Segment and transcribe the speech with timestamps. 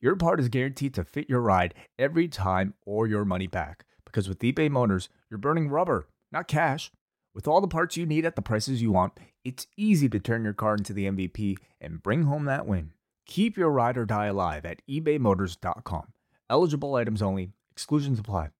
[0.00, 3.84] your part is guaranteed to fit your ride every time or your money back.
[4.04, 6.90] Because with eBay Motors, you're burning rubber, not cash.
[7.34, 9.12] With all the parts you need at the prices you want,
[9.44, 12.92] it's easy to turn your car into the MVP and bring home that win.
[13.26, 16.12] Keep your ride or die alive at ebaymotors.com.
[16.50, 18.50] Eligible items only, exclusions apply.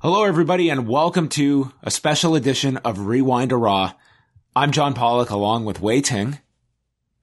[0.00, 3.92] Hello, everybody, and welcome to a special edition of Rewind to Raw.
[4.54, 6.38] I'm John Pollock along with Wai Ting.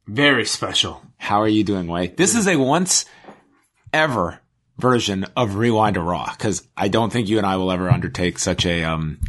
[0.07, 1.01] Very special.
[1.17, 2.07] How are you doing, Wai?
[2.07, 3.05] This is a once
[3.91, 4.39] ever
[4.77, 8.39] version of Rewind to Raw because I don't think you and I will ever undertake
[8.39, 9.19] such a um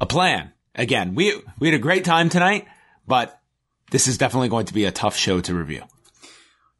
[0.00, 0.52] a plan.
[0.74, 2.66] Again, we we had a great time tonight,
[3.06, 3.38] but
[3.90, 5.82] this is definitely going to be a tough show to review.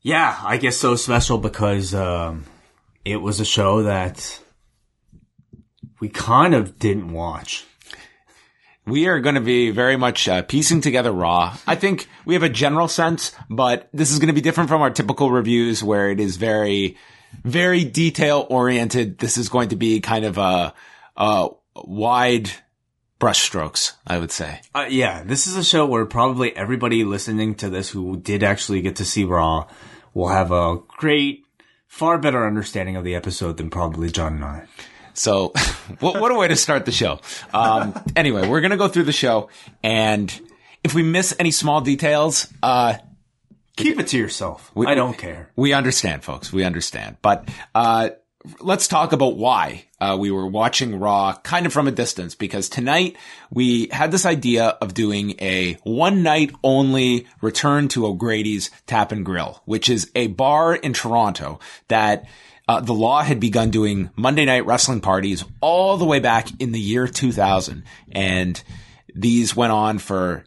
[0.00, 2.44] Yeah, I guess so special because um,
[3.04, 4.40] it was a show that
[6.00, 7.64] we kind of didn't watch.
[8.86, 11.56] We are going to be very much uh, piecing together Raw.
[11.66, 14.82] I think we have a general sense, but this is going to be different from
[14.82, 16.98] our typical reviews where it is very,
[17.44, 19.18] very detail oriented.
[19.18, 20.74] This is going to be kind of a,
[21.16, 22.50] a wide
[23.18, 24.60] brushstrokes, I would say.
[24.74, 28.82] Uh, yeah, this is a show where probably everybody listening to this who did actually
[28.82, 29.66] get to see Raw
[30.12, 31.46] will have a great,
[31.86, 34.66] far better understanding of the episode than probably John and I.
[35.14, 35.48] So,
[36.00, 37.20] what, what a way to start the show.
[37.52, 39.48] Um, anyway, we're going to go through the show
[39.82, 40.32] and
[40.82, 42.94] if we miss any small details, uh,
[43.76, 44.70] Keep it to yourself.
[44.74, 45.50] We- I don't care.
[45.56, 46.52] we understand, folks.
[46.52, 47.16] We understand.
[47.22, 48.10] But, uh,
[48.60, 52.68] let's talk about why, uh, we were watching Raw kind of from a distance because
[52.68, 53.16] tonight
[53.50, 59.24] we had this idea of doing a one night only return to O'Grady's Tap and
[59.24, 61.58] Grill, which is a bar in Toronto
[61.88, 62.26] that
[62.66, 66.72] uh, the law had begun doing Monday night wrestling parties all the way back in
[66.72, 67.84] the year 2000.
[68.12, 68.62] And
[69.14, 70.44] these went on for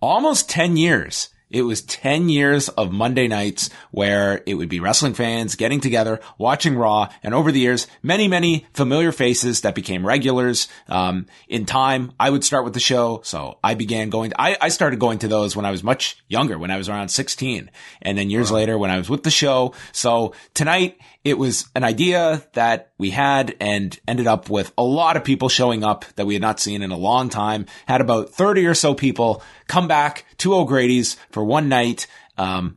[0.00, 1.30] almost 10 years.
[1.50, 6.20] It was 10 years of Monday nights where it would be wrestling fans getting together,
[6.36, 10.68] watching Raw, and over the years, many, many familiar faces that became regulars.
[10.88, 13.22] Um, in time, I would start with the show.
[13.24, 16.58] So I began going, I, I started going to those when I was much younger,
[16.58, 17.70] when I was around 16.
[18.02, 19.72] And then years later, when I was with the show.
[19.92, 20.98] So tonight,
[21.28, 25.48] it was an idea that we had and ended up with a lot of people
[25.48, 27.66] showing up that we had not seen in a long time.
[27.86, 32.06] Had about 30 or so people come back to O'Grady's for one night.
[32.36, 32.76] Um,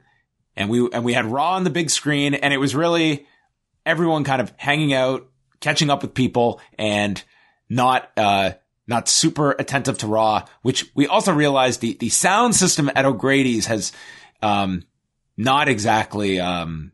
[0.55, 3.25] and we, and we had Raw on the big screen and it was really
[3.85, 5.27] everyone kind of hanging out,
[5.59, 7.23] catching up with people and
[7.69, 8.51] not, uh,
[8.87, 13.67] not super attentive to Raw, which we also realized the, the sound system at O'Grady's
[13.67, 13.93] has,
[14.41, 14.83] um,
[15.37, 16.91] not exactly, um,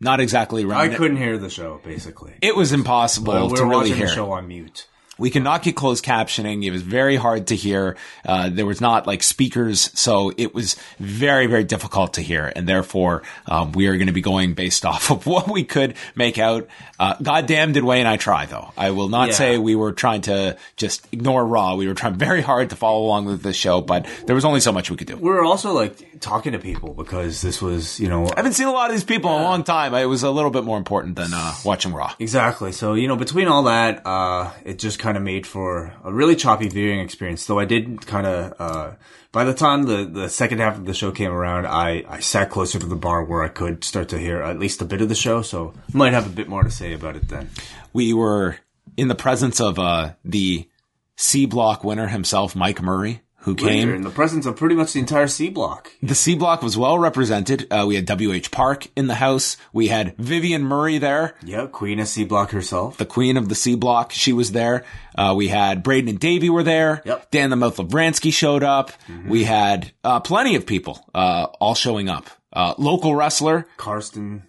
[0.00, 0.90] not exactly right.
[0.90, 2.34] I couldn't hear the show, basically.
[2.42, 4.06] It was impossible Well, we to were really watching hear.
[4.06, 4.86] the show on mute.
[5.18, 6.64] We could not get closed captioning.
[6.64, 7.96] It was very hard to hear.
[8.24, 12.52] Uh, there was not like speakers, so it was very, very difficult to hear.
[12.54, 15.94] And therefore, um, we are going to be going based off of what we could
[16.14, 16.68] make out.
[16.98, 18.72] Uh, goddamn, did Wai and I try though?
[18.76, 19.34] I will not Yeah.
[19.34, 21.76] say we were trying to just ignore Raw.
[21.76, 24.60] We were trying very hard to follow along with the show, but there was only
[24.60, 25.16] so much we could do.
[25.16, 28.66] We were also like talking to people because this was, you know, I haven't seen
[28.66, 29.94] a lot of these people in a long time.
[29.94, 32.12] It was a little bit more important than uh, watching Raw.
[32.18, 32.72] Exactly.
[32.72, 36.34] So, you know, between all that, uh, it just kind of made for a really
[36.34, 37.46] choppy viewing experience.
[37.46, 38.94] Though I did kind of, uh,
[39.30, 42.50] by the time the, the second half of the show came around, I, I sat
[42.50, 45.08] closer to the bar where I could start to hear at least a bit of
[45.08, 45.42] the show.
[45.42, 47.50] So might have a bit more to say about it then.
[47.92, 48.56] we were
[48.96, 50.68] in the presence of uh, the
[51.14, 53.88] C block winner himself, Mike Murray, who came.
[53.88, 55.90] in the presence of pretty much the entire C block.
[56.02, 57.66] The C block was well represented.
[57.72, 58.50] Uh, we had W.H.
[58.50, 59.56] Park in the house.
[59.72, 62.98] We had Vivian Murray there, Yeah, Queen of C block herself.
[62.98, 64.12] the queen of the C block.
[64.12, 64.84] She was there.
[65.16, 67.00] Uh, we had Braden and Davey were there.
[67.06, 67.18] Yep.
[67.18, 67.26] Mm-hmm.
[67.30, 68.90] Dan the Mouth Labransky showed up.
[69.26, 72.26] We had uh, plenty of people uh, all showing up.
[72.52, 74.42] Uh, local wrestler, Karsten.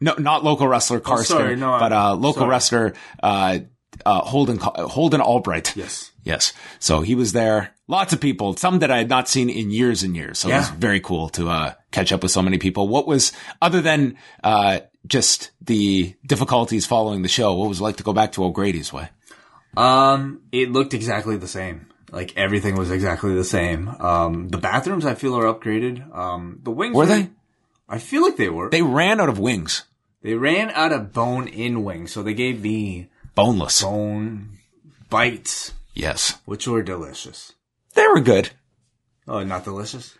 [0.00, 2.50] no, not local wrestler Karsten, sorry, no, but uh, local sorry.
[2.50, 2.94] wrestler
[4.06, 5.76] uh, uh, Holden Holden Albright.
[5.76, 6.10] Yes.
[6.24, 6.52] Yes.
[6.78, 7.74] So he was there.
[7.88, 10.38] Lots of people, some that I had not seen in years and years.
[10.38, 12.86] So it was very cool to, uh, catch up with so many people.
[12.88, 17.96] What was, other than, uh, just the difficulties following the show, what was it like
[17.96, 19.10] to go back to O'Grady's Wai?
[19.76, 21.86] Um, it looked exactly the same.
[22.12, 23.88] Like everything was exactly the same.
[23.88, 26.14] Um, the bathrooms I feel are upgraded.
[26.16, 27.30] Um, the wings Were they?
[27.88, 28.70] I feel like they were.
[28.70, 29.84] They ran out of wings.
[30.22, 33.82] They ran out of bone in wings, so they gave me boneless.
[33.82, 34.58] bone
[35.08, 36.38] bites, Yes.
[36.44, 37.52] which were delicious.
[37.94, 38.50] They were good.
[39.26, 40.14] Oh, not delicious.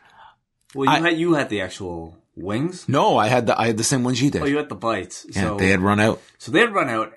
[0.74, 2.88] Well, you I- had you had the actual wings.
[2.88, 4.42] No, I had the, I had the same ones you did.
[4.42, 5.26] Oh, you had the bites.
[5.30, 6.20] yeah, so they had run out.
[6.38, 7.12] so they had run out.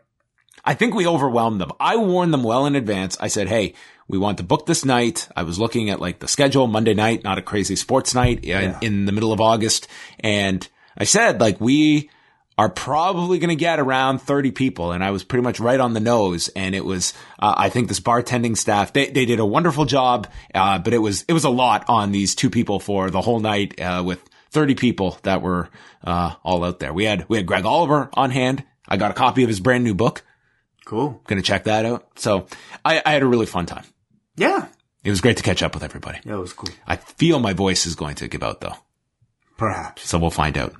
[0.65, 1.71] I think we overwhelmed them.
[1.79, 3.17] I warned them well in advance.
[3.19, 3.73] I said, Hey,
[4.07, 5.27] we want to book this night.
[5.35, 8.77] I was looking at like the schedule, Monday night, not a crazy sports night Yeah.
[8.81, 9.87] in the middle of August.
[10.21, 10.67] And
[10.97, 12.09] I said, like, we
[12.57, 14.91] are probably going to get around 30 people.
[14.91, 16.49] And I was pretty much right on the nose.
[16.49, 20.27] And it was, uh, I think this bartending staff, they, they did a wonderful job.
[20.53, 23.39] Uh, but it was, it was a lot on these two people for the whole
[23.39, 24.21] night, uh, with
[24.51, 25.69] 30 people that were,
[26.03, 26.93] uh, all out there.
[26.93, 28.63] We had, we had Greg Oliver on hand.
[28.87, 30.23] I got a copy of his brand new book.
[30.85, 31.21] Cool.
[31.27, 32.19] Gonna check that out.
[32.19, 32.47] So
[32.83, 33.85] I, I had a really fun time.
[34.35, 34.67] Yeah.
[35.03, 36.19] It was great to catch up with everybody.
[36.23, 36.69] Yeah, it was cool.
[36.87, 38.75] I feel my voice is going to give out though.
[39.57, 40.07] Perhaps.
[40.07, 40.73] So we'll find out.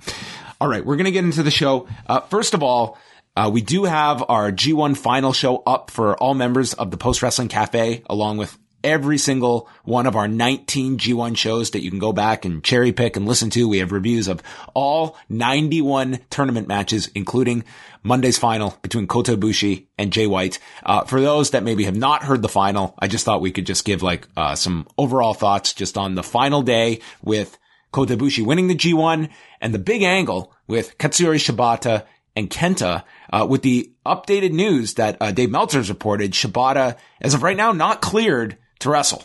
[0.63, 0.85] All right.
[0.85, 1.89] We're going to get into the show.
[2.07, 2.97] Uh, first of all,
[3.35, 7.21] uh, we do have our G1 final show up for all members of the Post
[7.21, 11.99] Wrestling Cafe, along with every single one of our 19 G1 shows that you can
[11.99, 13.67] go back and cherry pick and listen to.
[13.67, 14.41] We have reviews of
[14.73, 17.65] all 91 tournament matches, including
[18.01, 20.59] Monday's final between Kota Ibushi and Jay White.
[20.85, 23.65] Uh, for those that maybe have not heard the final, I just thought we could
[23.65, 27.57] just give like, uh, some overall thoughts just on the final day with
[27.93, 29.29] Kota Ibushi winning the G1
[29.61, 32.05] and the big angle with Katsuyori Shibata
[32.35, 37.43] and Kenta, uh, with the updated news that uh, Dave Meltzer's reported Shibata, as of
[37.43, 39.23] right now, not cleared to wrestle,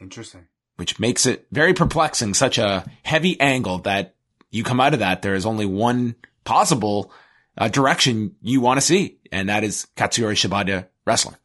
[0.00, 0.46] Interesting.
[0.76, 2.34] which makes it very perplexing.
[2.34, 4.14] Such a heavy angle that
[4.50, 6.14] you come out of that, there is only one
[6.44, 7.10] possible
[7.58, 11.36] uh, direction you want to see, and that is Katsuyori Shibata wrestling.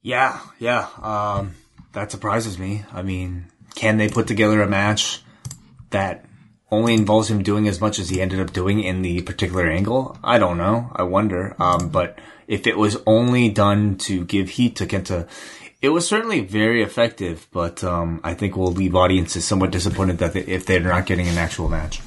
[0.00, 0.88] Yeah, yeah.
[1.02, 1.54] Um,
[1.92, 2.84] that surprises me.
[2.92, 5.22] I mean, can they put together a match
[5.90, 6.24] that
[6.70, 10.18] only involves him doing as much as he ended up doing in the particular angle?
[10.22, 10.90] I don't know.
[10.94, 11.56] I wonder.
[11.58, 15.28] Um, but if it was only done to give heat to Kenta,
[15.80, 17.46] it was certainly very effective.
[17.52, 21.28] But um, I think we'll leave audiences somewhat disappointed that they, if they're not getting
[21.28, 22.00] an actual match.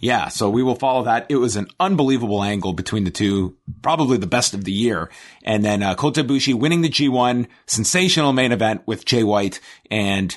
[0.00, 1.26] Yeah, so we will follow that.
[1.28, 5.10] It was an unbelievable angle between the two, probably the best of the year.
[5.44, 9.60] And then uh, Kota Ibushi winning the G1, sensational main event with Jay White,
[9.90, 10.36] and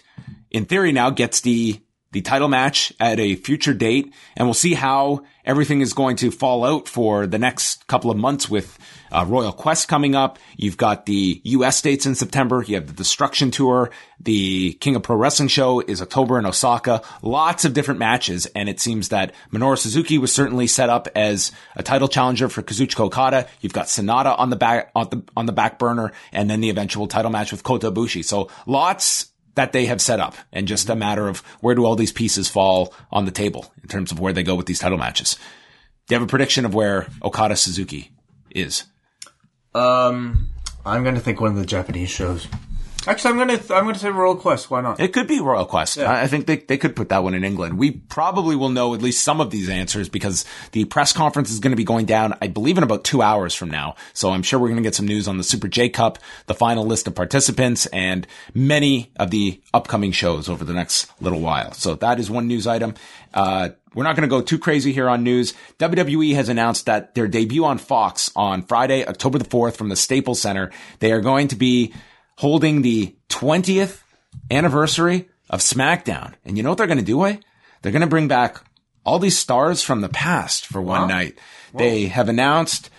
[0.52, 1.82] in theory now gets the
[2.16, 6.32] the title match at a future date, and we'll see how everything is going to
[6.32, 8.80] fall out for the next couple of months with
[9.12, 10.40] uh, Royal Quest coming up.
[10.56, 11.82] You've got the U.S.
[11.82, 12.64] dates in September.
[12.66, 13.92] You have the Destruction Tour.
[14.18, 17.02] The King of Pro Wrestling show is October in Osaka.
[17.22, 21.52] Lots of different matches, and it seems that Minoru Suzuki was certainly set up as
[21.76, 23.46] a title challenger for Kazuchika Okada.
[23.60, 26.70] You've got Sanada on the back on the on the back burner, and then the
[26.70, 28.24] eventual title match with Kota Ibushi.
[28.24, 31.96] So lots that they have set up and just a matter of where do all
[31.96, 34.98] these pieces fall on the table in terms of where they go with these title
[34.98, 35.38] matches.
[36.08, 38.12] Do you have a prediction of where Okada Suzuki
[38.52, 38.84] is?
[39.74, 40.50] Um,
[40.86, 42.48] I'm gonna think one of the Japanese shows.
[43.08, 44.72] Actually, I'm gonna I'm gonna say Royal Quest.
[44.72, 45.00] Why not?
[45.00, 46.00] It could be Royal Quest.
[46.00, 47.78] I I think they, they could put that one in England.
[47.78, 51.60] We probably will know at least some of these answers because the press conference is
[51.60, 53.96] going to be going down, I believe, in about two hours from now.
[54.14, 56.18] So I'm sure we're going to get some news on the Super J Cup,
[56.48, 61.42] the final list of participants, and many of the upcoming shows over the next little
[61.42, 61.74] while.
[61.74, 62.96] So that is one news item.
[63.34, 65.54] Uh, we're not going to go too crazy here on news.
[65.80, 69.96] WWE has announced that their debut on Fox on Friday, October the 4th from the
[69.96, 71.94] Staples Center, they are going to be
[72.38, 74.02] holding the 20th
[74.52, 76.34] anniversary of SmackDown.
[76.44, 77.38] And you know what they're going to do, eh?
[77.82, 78.62] They're going to bring back
[79.06, 81.08] all these stars from the past for one Wow.
[81.08, 81.38] night.
[81.74, 82.90] They have announced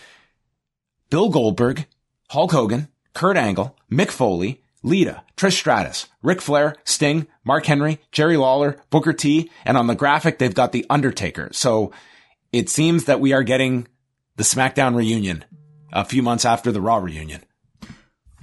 [1.11, 1.87] Bill Goldberg,
[2.31, 8.37] Hulk Hogan, Kurt Angle, Mick Foley, Lita, Trish Stratus, Ric Flair, Sting, Mark Henry, Jerry
[8.37, 11.49] Lawler, Booker T, and on the graphic they've got The Undertaker.
[11.53, 11.91] So
[12.53, 13.89] it seems that we are getting
[14.37, 15.45] the SmackDown reunion
[15.93, 17.43] a few months after the Raw reunion.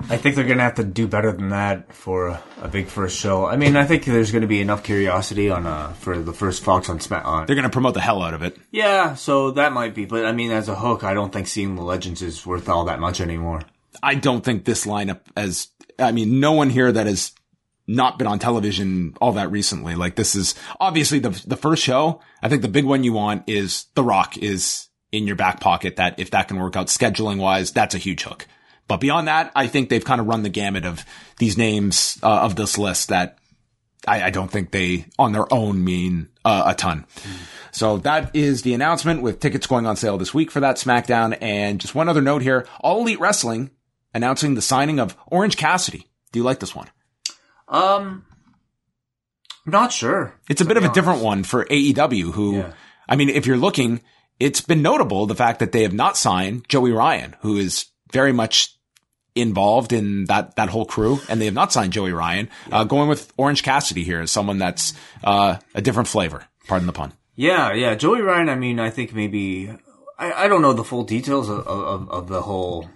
[0.10, 3.18] I think they're gonna have to do better than that for a, a big first
[3.18, 3.46] show.
[3.46, 6.90] I mean, I think there's gonna be enough curiosity on uh for the first Fox
[6.90, 7.48] on SmackDown.
[7.48, 8.58] They're going to promote the hell out of it.
[8.72, 11.76] Yeah, so that might be, but I mean, as a hook, I don't think seeing
[11.76, 13.62] the legends is worth all that much anymore.
[14.02, 15.68] I don't think this lineup as,
[16.00, 17.32] I mean, no one here that has
[17.88, 19.96] not been on television all that recently.
[19.96, 22.22] Like this is obviously the, the first show.
[22.42, 25.98] I think the big one you want is The Rock is in your back pocket
[25.98, 28.48] that if that can work out scheduling wise, that's a huge hook.
[28.94, 31.04] But beyond that, I think they've kind of run the gamut of
[31.40, 33.40] these names uh, of this list that
[34.08, 37.08] I, I don't think they on their own mean uh, a ton.
[37.72, 41.36] So that is the announcement with tickets going on sale this week for that SmackDown.
[41.42, 43.72] And just one other note here, All Elite Wrestling
[44.14, 46.06] announcing the signing of Orange Cassidy.
[46.32, 46.88] Do you like this one?
[47.68, 48.26] Um,
[49.66, 50.36] I'm not sure.
[50.48, 52.74] It's a bit of a different one for AEW who, Yeah.
[53.10, 54.02] I mean, if you're looking,
[54.40, 58.32] it's been notable the fact that they have not signed Joey Ryan, who is very
[58.32, 58.78] much
[59.36, 62.50] involved in that that whole crew, and they have not signed Joey Ryan.
[62.72, 66.46] Uh, going with Orange Cassidy here as someone that's uh, a different flavor.
[66.68, 67.14] Pardon the pun.
[67.36, 67.96] Yeah, yeah.
[67.96, 69.72] Joey Ryan, I mean, I think maybe,
[70.20, 72.88] I, I don't know the full details of, of, of the whole,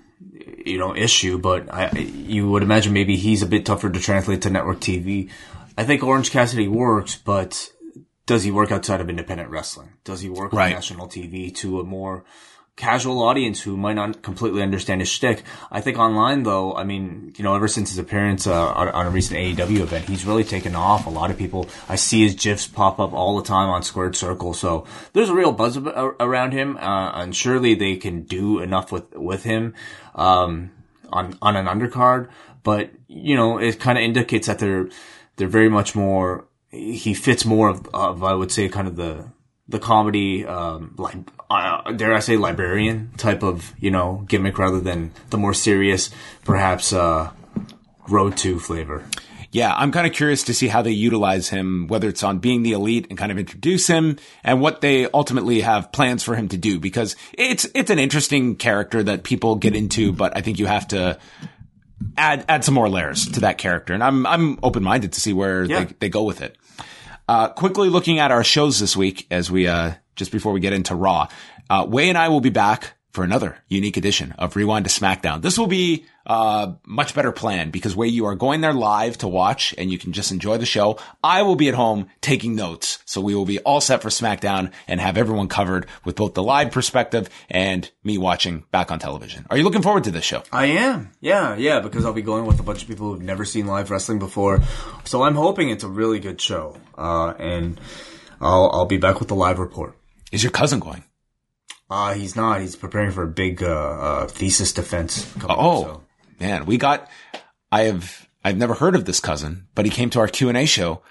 [0.63, 4.43] you know, issue, but I, you would imagine maybe he's a bit tougher to translate
[4.43, 5.31] to network TV.
[5.75, 7.71] I think Orange Cassidy works, but
[8.27, 9.89] does he work outside of independent wrestling?
[10.03, 10.67] Does he work Right.
[10.67, 12.23] on national TV to a more
[12.77, 15.43] casual audience who might not completely understand his shtick?
[15.69, 19.07] I think online though, I mean, you know, ever since his appearance uh, on, on
[19.07, 21.05] a recent AEW event, he's really taken off.
[21.05, 24.15] A lot of people, I see his gifs pop up all the time on Squared
[24.15, 24.53] Circle.
[24.53, 28.91] So there's a real buzz ab- around him, uh, and surely they can do enough
[28.91, 29.73] with with him
[30.15, 30.71] um,
[31.11, 32.29] on on an undercard.
[32.63, 34.89] But you know, it kind of indicates that they're
[35.35, 36.45] they're very much more.
[36.69, 39.31] He fits more of, of I would say, kind of the
[39.67, 41.15] the comedy, um, like
[41.49, 46.09] uh, dare I say, librarian type of you know gimmick rather than the more serious,
[46.43, 47.31] perhaps uh,
[48.07, 49.03] road to flavor.
[49.49, 52.63] Yeah, I'm kind of curious to see how they utilize him, whether it's on being
[52.63, 56.49] the elite and kind of introduce him and what they ultimately have plans for him
[56.49, 60.59] to do because it's, it's an interesting character that people get into, but I think
[60.59, 61.17] you have to
[62.17, 63.93] add, add some more layers to that character.
[63.93, 65.85] And I'm, I'm open-minded to see where Yeah.
[65.85, 66.57] they, they go with it.
[67.29, 70.73] Uh, quickly looking at our shows this week as we, uh, just before we get
[70.73, 71.29] into Raw,
[71.69, 75.41] uh, Wai and I will be back for another unique edition of Rewind to SmackDown.
[75.41, 79.27] This will be, uh, much better planned because Wai, you are going there live to
[79.27, 80.99] watch and you can just enjoy the show.
[81.23, 82.99] I will be at home taking notes.
[83.05, 86.43] So we will be all set for SmackDown and have everyone covered with both the
[86.43, 89.47] live perspective and me watching back on television.
[89.49, 90.43] Are you looking forward to this show?
[90.51, 93.45] I am, yeah, yeah, because I'll be going with a bunch of people who've never
[93.45, 94.61] seen live wrestling before,
[95.05, 97.81] so I'm hoping it's a really good show, uh, and
[98.39, 99.96] I'll I'll be back with the live report.
[100.31, 101.03] Is your cousin going?
[101.89, 102.59] Uh, he's not.
[102.61, 105.25] He's preparing for a big uh, uh, thesis defense.
[105.37, 106.03] up, Oh, so.
[106.39, 107.09] man, we got,
[107.71, 110.57] I have, I've never heard of this cousin, but he came to our Q and
[110.57, 111.01] A show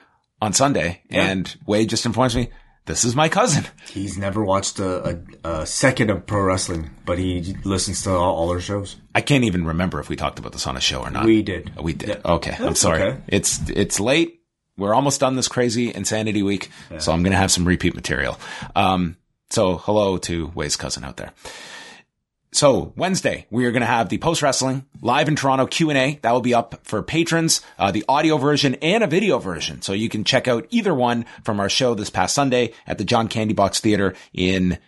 [0.42, 2.50] on Sunday and Wade just informs me,
[2.84, 3.64] this is my cousin.
[3.88, 8.36] he's never watched a, a, a second of pro wrestling, but he listens to all,
[8.36, 8.96] all our shows.
[9.14, 11.24] I can't even remember if we talked about this on a show or not.
[11.24, 11.72] We did.
[11.82, 12.10] We did.
[12.10, 12.20] Yeah.
[12.24, 12.54] Okay.
[12.60, 13.02] I'm sorry.
[13.02, 13.20] okay.
[13.28, 14.35] It's, it's late.
[14.78, 16.70] We're almost done this crazy insanity week.
[16.98, 18.38] So I'm going to have some repeat material.
[18.74, 19.16] Um,
[19.50, 21.32] so hello to Wai's cousin out there.
[22.52, 25.98] So Wednesday, we are going to have the post wrestling live in Toronto Q and
[25.98, 26.18] A.
[26.22, 29.82] That will be up for patrons, uh, the audio version and a video version.
[29.82, 33.04] So you can check out either one from our show this past Sunday at the
[33.04, 34.78] John Candy Box Theater in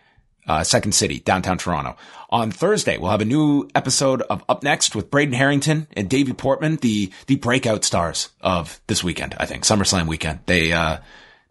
[0.49, 1.97] uh, Second City, downtown Toronto.
[2.31, 6.33] On Thursday, we'll have a new episode of Up Next with Braden Harrington and Davey
[6.33, 9.35] Portman, the the breakout stars of this weekend.
[9.39, 10.41] I think SummerSlam weekend.
[10.47, 10.99] They uh,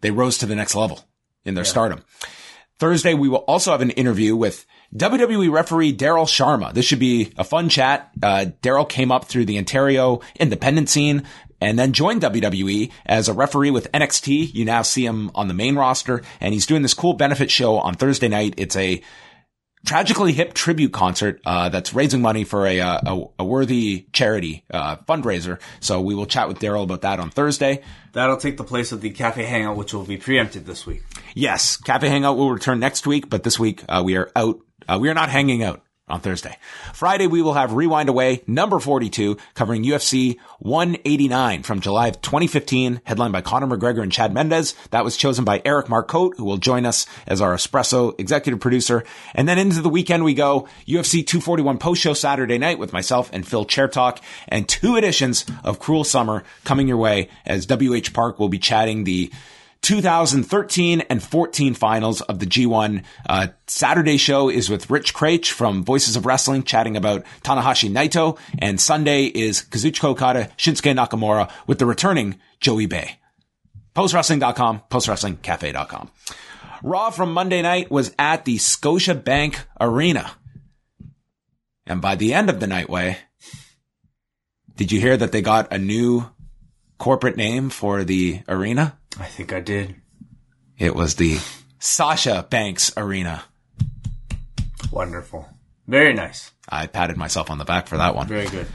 [0.00, 1.00] they rose to the next level
[1.44, 2.04] in their stardom.
[2.78, 4.64] Thursday, we will also have an interview with
[4.94, 6.72] WWE referee Daryl Sharma.
[6.72, 8.10] This should be a fun chat.
[8.22, 11.24] Uh, Daryl came up through the Ontario independent scene
[11.60, 14.54] and then joined WWE as a referee with NXT.
[14.54, 17.78] You now see him on the main roster and he's doing this cool benefit show
[17.78, 18.54] on Thursday night.
[18.56, 19.02] It's a
[19.86, 24.64] tragically hip tribute concert uh, that's raising money for a, uh, a a worthy charity
[24.72, 25.60] uh, fundraiser.
[25.80, 27.82] So we will chat with Daryl about that on Thursday.
[28.12, 31.02] That'll take the place of the cafe hangout, which will be preempted this week.
[31.34, 34.58] Yes, Cafe Hangout will return next week, but this week uh, we are out.
[34.88, 36.56] Uh, we are not hanging out on Thursday.
[36.92, 43.00] Friday we will have Rewind Away number 42 covering UFC 189 from July of 2015,
[43.04, 44.74] headlined by Conor McGregor and Chad Mendes.
[44.90, 49.04] That was chosen by Eric Marcotte, who will join us as our Espresso executive producer.
[49.34, 53.30] And then into the weekend we go UFC 241 post show Saturday night with myself
[53.32, 58.12] and Phil Chair Talk and two editions of Cruel Summer coming your way as WH
[58.12, 59.30] Park will be chatting the
[59.82, 63.04] 2013 and 14 finals of the G1.
[63.28, 68.38] Uh, Saturday show is with Rich Kraetsch from Voices of Wrestling chatting about Tanahashi Naito.
[68.58, 73.18] And Sunday is Kazuchika Okada, Shinsuke Nakamura with the returning Joey Bay.
[73.94, 76.10] Postwrestling.com, postwrestlingcafe.com.
[76.82, 80.30] Raw from Monday night was at the Scotiabank Arena.
[81.86, 83.18] And by the end of the night Wai,
[84.76, 86.26] did you hear that they got a new
[86.98, 88.97] corporate name for the arena?
[89.18, 89.94] I think I did.
[90.78, 91.38] It was the
[91.78, 93.42] Sasha Banks Arena.
[94.90, 95.48] Wonderful.
[95.86, 96.52] Very nice.
[96.68, 98.26] I patted myself on the back for that one.
[98.28, 98.66] Very good.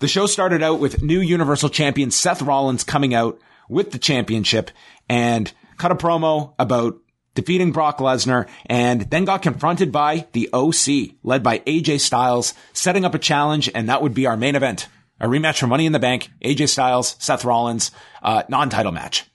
[0.00, 4.70] The show started out with new Universal Champion Seth Rollins coming out with the championship
[5.08, 6.98] and cut a promo about
[7.34, 13.04] defeating Brock Lesnar and then got confronted by the OC led by AJ Styles setting
[13.04, 14.88] up a challenge and that would be our main event.
[15.20, 17.90] A rematch for Money in the Bank, AJ Styles, Seth Rollins,
[18.22, 19.27] uh, non-title match.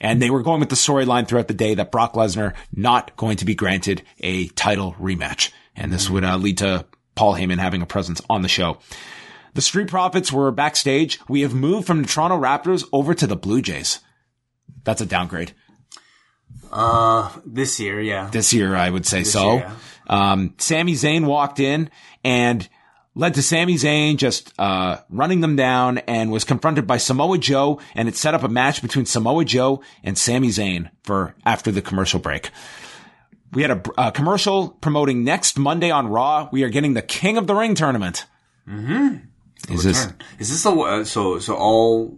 [0.00, 3.38] And they were going with the storyline throughout the day that Brock Lesnar not going
[3.38, 5.50] to be granted a title rematch.
[5.74, 6.84] And this would uh, lead to
[7.14, 8.78] Paul Heyman having a presence on the show.
[9.54, 11.18] The Street Profits were backstage.
[11.28, 14.00] We have moved from the Toronto Raptors over to the Blue Jays.
[14.84, 15.54] That's a downgrade.
[16.70, 18.28] Uh, this year, yeah.
[18.30, 19.56] This year, I would say so.
[19.56, 19.70] year,
[20.08, 21.90] Um, Sami Zayn walked in
[22.22, 22.68] and
[23.16, 27.80] led to Sami Zayn just, uh, running them down and was confronted by Samoa Joe
[27.96, 31.82] and it set up a match between Samoa Joe and Sami Zayn for after the
[31.82, 32.50] commercial break.
[33.52, 36.48] We had a, a commercial promoting next Monday on Raw.
[36.52, 38.26] We are getting the King of the Ring tournament.
[38.68, 39.72] Mm-hmm.
[39.72, 40.06] Is this,
[40.38, 42.16] Is this the uh, so so all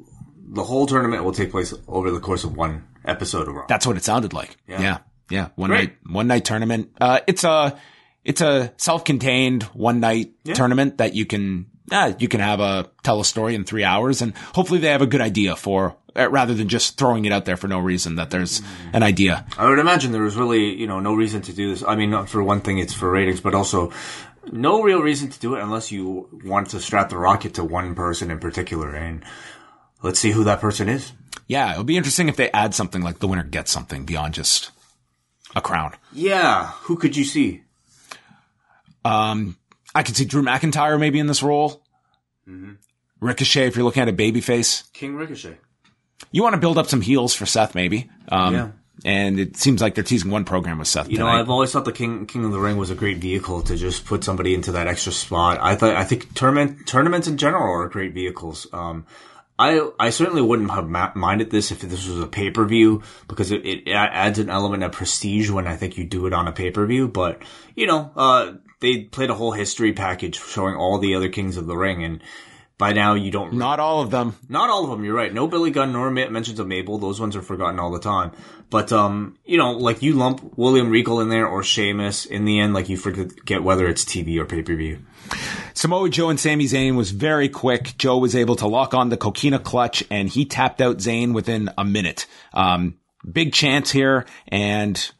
[0.50, 3.67] the whole tournament will take place over the course of one episode of Raw?
[3.69, 4.57] That's what it sounded like.
[4.67, 4.81] Yeah.
[4.81, 4.99] Yeah.
[5.31, 5.49] Yeah.
[5.55, 5.90] One Great.
[5.90, 6.90] night, one night tournament.
[7.00, 7.78] Uh, it's a,
[8.29, 13.21] it's a self-contained one night tournament that you can, uh, you can have a, tell
[13.21, 16.53] a story in three hours and hopefully they have a good idea for, uh, rather
[16.53, 18.61] than just throwing it out there for no reason that there's
[18.93, 19.47] an idea.
[19.57, 21.83] I would imagine there was really, you know, no reason to do this.
[21.83, 23.93] I mean, not for one thing, it's for ratings, but also
[24.53, 27.95] no real reason to do it unless you want to strap the rocket to one
[27.95, 28.95] person in particular.
[28.95, 29.25] And
[30.03, 31.13] let's see who that person is.
[31.47, 31.73] Yeah.
[31.73, 34.71] It'll be interesting if they add something like the winner gets something beyond just
[35.57, 35.95] a crown.
[36.13, 37.63] Yeah, who could you see?
[39.09, 41.83] I could see Drew McIntyre maybe in this role.
[43.21, 44.91] Ricochet, if you're looking at a babyface.
[44.93, 45.59] King Ricochet.
[46.33, 48.11] You want to build up some heels for Seth, maybe.
[48.29, 48.69] Um, Yeah.
[49.05, 51.09] And it seems like they're teasing one program with Seth.
[51.09, 51.29] You know.
[51.29, 54.05] I've always thought the King King of the Ring was a great vehicle to just
[54.05, 55.59] put somebody into that extra spot.
[55.61, 58.67] I thought I think tournament tournaments in general are great vehicles.
[58.73, 59.07] Um,
[59.57, 63.03] I I certainly wouldn't have ma- minded this if this was a pay per view
[63.29, 66.49] because it, it adds an element of prestige when I think you do it on
[66.49, 67.07] a pay per view.
[67.07, 67.41] But
[67.77, 71.67] you know, uh, they played a whole history package showing all the other Kings of
[71.67, 72.23] the Ring, and
[72.79, 74.37] by now you don't Not all of them.
[74.49, 75.05] not all of them.
[75.05, 75.35] You're right.
[75.35, 76.99] No Billy Gunn nor men- mentions of Mabel.
[76.99, 78.31] Those ones are forgotten all the time.
[78.71, 82.25] But um, you know, like you lump William Regal in there or Sheamus.
[82.25, 85.01] In the end, like you forget whether it's TV or pay per view.
[85.75, 87.95] Samoa Joe and Sami Zayn was very quick.
[87.99, 91.71] Joe was able to lock on the coquina clutch and he tapped out Zayn within
[91.77, 92.27] a minute.
[92.55, 92.99] Um,
[93.31, 95.11] big chance here and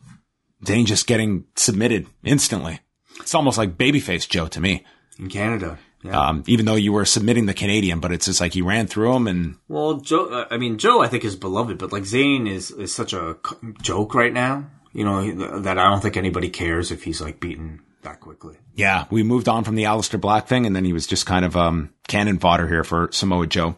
[0.65, 2.81] Zayn just getting submitted instantly.
[3.21, 4.85] It's almost like babyface Joe to me.
[5.19, 5.79] in Canada.
[6.03, 6.29] Yeah.
[6.29, 9.15] Um, even though you were submitting the Canadian, but it's just like he ran through
[9.15, 10.47] him and well, Joe.
[10.49, 11.03] I mean, Joe.
[11.03, 13.37] I think is beloved, but like Zayn is is such a
[13.83, 14.71] joke right now.
[14.93, 18.57] You know that I don't think anybody cares if he's like beaten that quickly.
[18.77, 21.45] Yeah, we moved on from the Aleister Black thing, and then he was just kind
[21.45, 23.75] of um, cannon fodder here for Samoa Joe.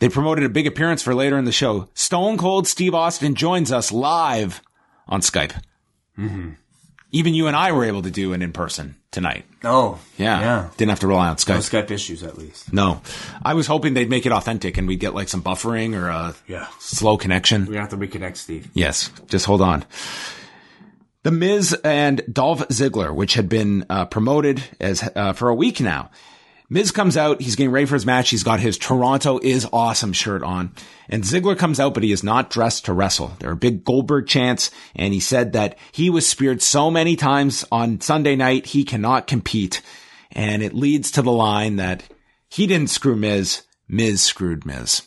[0.00, 1.88] They promoted a big appearance for later in the show.
[1.94, 4.60] Stone Cold Steve Austin joins us live
[5.06, 5.60] on Skype.
[7.10, 9.46] Even you and I were able to do an in person tonight.
[9.64, 10.68] Oh, Yeah, yeah.
[10.76, 11.54] Didn't have to rely on Skype.
[11.54, 11.90] No Skype.
[11.90, 12.70] Issues at least.
[12.72, 13.00] No,
[13.42, 16.34] I was hoping they'd make it authentic and we'd get like some buffering or a
[16.46, 16.66] Yeah.
[16.80, 17.64] slow connection.
[17.66, 18.68] We have to reconnect, Steve.
[18.74, 19.86] Yes, just hold on.
[21.22, 25.80] The Miz and Dolph Ziggler, which had been uh, promoted as uh, for a week
[25.80, 26.10] now.
[26.70, 27.40] Miz comes out.
[27.40, 28.28] He's getting ready for his match.
[28.28, 30.74] He's got his Toronto is awesome shirt on.
[31.08, 33.32] And Ziggler comes out, but he is not dressed to wrestle.
[33.38, 34.70] There are big Goldberg chants.
[34.94, 39.26] And he said that he was speared so many times on Sunday night, he cannot
[39.26, 39.80] compete.
[40.32, 42.04] And it leads to the line that
[42.50, 43.62] he didn't screw Miz.
[43.88, 45.02] Miz screwed Miz.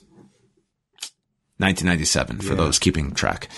[1.58, 3.50] 1997 for those keeping track.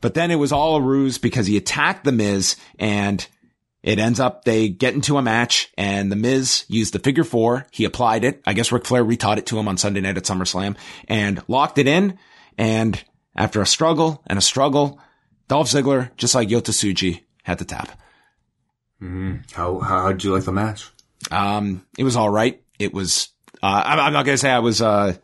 [0.00, 3.26] But then it was all a ruse because he attacked the Miz and
[3.84, 7.66] it ends up they get into a match and the Miz used the figure four.
[7.70, 8.42] He applied it.
[8.46, 11.76] I guess Ric Flair retaught it to him on Sunday night at SummerSlam and locked
[11.76, 12.18] it in.
[12.56, 13.04] And
[13.36, 14.98] after a struggle and a struggle,
[15.48, 18.00] Dolph Ziggler, just like Yota Tsuji, had to tap.
[19.52, 20.90] How how did you like the match?
[21.30, 22.62] Um, it was all right.
[22.78, 23.28] It was,
[23.62, 25.14] uh, I'm, I'm not going to say I was, uh,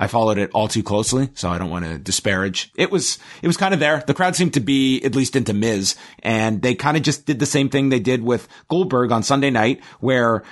[0.00, 2.70] I followed it all too closely, so I don't want to disparage.
[2.76, 4.04] It was, it was kind of there.
[4.06, 7.38] The crowd seemed to be at least into Miz and they kind of just did
[7.40, 10.44] the same thing they did with Goldberg on Sunday night where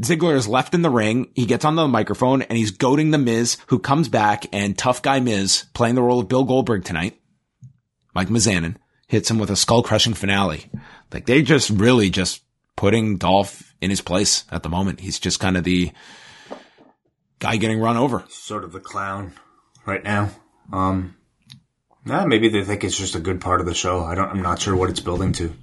[0.00, 1.30] Ziggler is left in the ring.
[1.34, 5.02] He gets on the microphone and he's goading the Miz who comes back and tough
[5.02, 7.18] guy Miz playing the role of Bill Goldberg tonight.
[8.14, 8.76] Mike Mizanin
[9.06, 10.70] hits him with a skull crushing finale.
[11.12, 12.42] Like they just really just
[12.76, 15.00] putting Dolph in his place at the moment.
[15.00, 15.90] He's just kind of the
[17.38, 18.24] guy getting run over.
[18.28, 19.32] Sort of the clown
[19.86, 20.30] right now.
[20.72, 21.16] Um,
[22.06, 24.04] yeah, maybe they think it's just a good part of the show.
[24.04, 24.28] I don't.
[24.28, 25.54] I'm not sure what it's building to.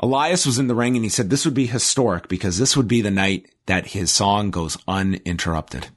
[0.00, 2.88] Elias was in the ring and he said this would be historic because this would
[2.88, 5.88] be the night that his song goes uninterrupted.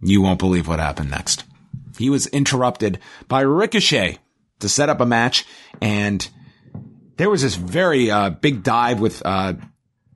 [0.00, 1.44] You won't believe what happened next.
[1.98, 4.18] He was interrupted by Ricochet
[4.60, 5.44] to set up a match
[5.80, 6.28] and
[7.16, 9.54] there was this very uh, big dive with uh,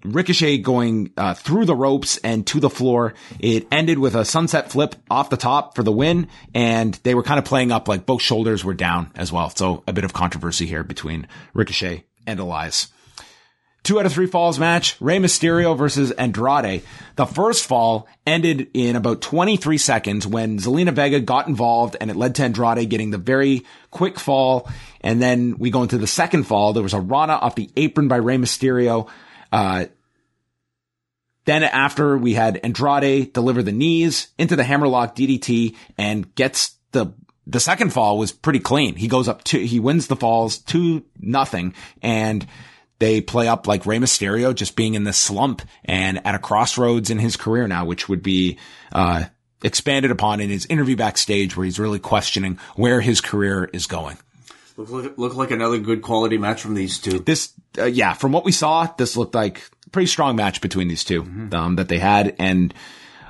[0.04, 3.14] Ricochet going uh, through the ropes and to the floor.
[3.38, 7.22] It ended with a sunset flip off the top for the win, and they were
[7.22, 9.50] kind of playing up like both shoulders were down as well.
[9.50, 12.88] So a bit of controversy here between Ricochet and Elias.
[13.82, 16.82] two out of three falls match, Rey Mysterio versus Andrade.
[17.16, 22.16] The first fall ended in about 23 seconds when Zelina Vega got involved and it
[22.16, 24.68] led to Andrade getting the very quick fall.
[25.00, 26.72] And then we go into the second fall.
[26.72, 29.08] There was a Rana off the apron by Rey Mysterio.
[29.52, 29.86] Uh,
[31.44, 37.14] then after we had Andrade deliver the knees into the hammerlock DDT and gets the
[37.46, 38.94] the second fall was pretty clean.
[38.94, 42.46] He goes up to he wins the falls two nothing and
[43.00, 47.10] they play up like Rey Mysterio just being in this slump and at a crossroads
[47.10, 48.58] in his career now, which would be
[48.92, 49.24] uh,
[49.64, 54.18] expanded upon in his interview backstage where he's really questioning where his career is going.
[54.80, 57.18] Look, look, look like another good quality match from these two.
[57.18, 60.88] This, uh, yeah, from what we saw, this looked like a pretty strong match between
[60.88, 61.54] these 2 Mm-hmm.
[61.54, 62.34] um, that they had.
[62.38, 62.72] And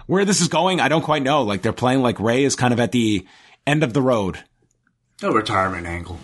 [0.06, 1.42] where this is going, I don't quite know.
[1.42, 3.26] Like they're playing like Rey is kind of at the
[3.66, 4.38] end of the road.
[5.24, 6.20] A retirement angle.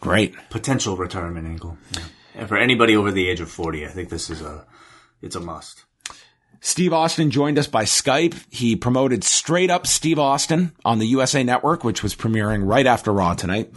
[0.00, 0.34] Great.
[0.48, 1.76] Potential retirement angle.
[1.92, 2.00] Yeah.
[2.34, 4.66] And for anybody over the age of 40, I think this is a,
[5.20, 5.84] it's a must.
[6.60, 8.42] Steve Austin joined us by Skype.
[8.48, 13.12] He promoted straight up Steve Austin on the USA Network, which was premiering right after
[13.12, 13.70] Raw tonight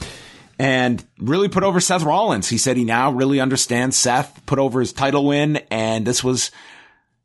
[0.60, 2.50] and really put over Seth Rollins.
[2.50, 5.58] He said he now really understands Seth, put over his title win.
[5.70, 6.52] And this was,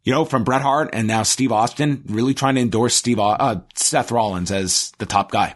[0.05, 3.61] you know, from Bret Hart and now Steve Austin really trying to endorse Steve, uh,
[3.75, 5.55] Seth Rollins as the top guy.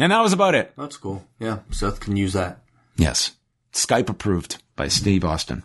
[0.00, 0.72] And that was about it.
[0.76, 1.24] That's cool.
[1.38, 1.60] Yeah.
[1.70, 2.62] Seth can use that.
[2.96, 3.32] Yes.
[3.72, 5.64] Skype approved by Steve Austin.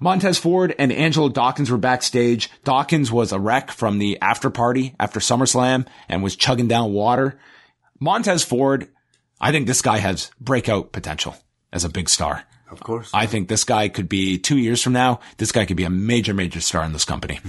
[0.00, 2.50] Montez Ford and Angelo Dawkins were backstage.
[2.64, 7.38] Dawkins was a wreck from the after party after SummerSlam and was chugging down water.
[8.00, 8.88] Montez Ford,
[9.44, 11.36] I think this guy has breakout potential
[11.70, 12.44] as a big star.
[12.70, 13.10] Of course.
[13.12, 15.20] I think this guy could be two years from now.
[15.36, 17.40] This guy could be a major, major star in this company.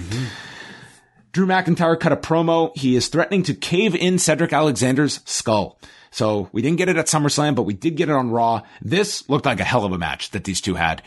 [1.31, 2.75] Drew McIntyre cut a promo.
[2.75, 5.79] He is threatening to cave in Cedric Alexander's skull.
[6.11, 8.63] So we didn't get it at SummerSlam, but we did get it on Raw.
[8.81, 11.01] This looked like a hell of a match that these two had.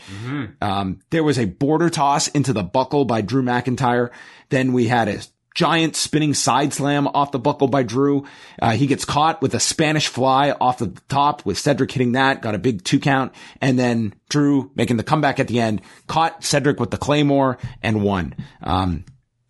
[0.59, 4.09] Um, there was a border toss into the buckle by Drew McIntyre.
[4.49, 5.21] Then we had a
[5.59, 8.25] giant spinning side slam off the buckle by Drew.
[8.61, 12.41] Uh, he gets caught with a Spanish fly off the top with Cedric hitting that,
[12.41, 13.33] got a big two count.
[13.59, 18.01] And then Drew making the comeback at the end, caught Cedric with the Claymore and
[18.01, 18.35] won.
[18.63, 19.03] Um,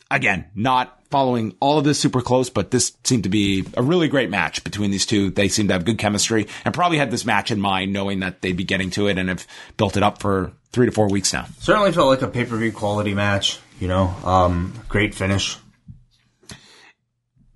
[0.09, 4.07] again, not following all of this super close, but this seemed to be a really
[4.07, 5.29] great match between these two.
[5.29, 8.41] They seem to have good chemistry and probably had this match in mind, knowing that
[8.41, 9.45] they'd be getting to it and have
[9.77, 11.45] built it up for three to four weeks now.
[11.59, 13.59] Certainly felt like a pay per view quality match.
[13.79, 15.55] You know, um, great finish.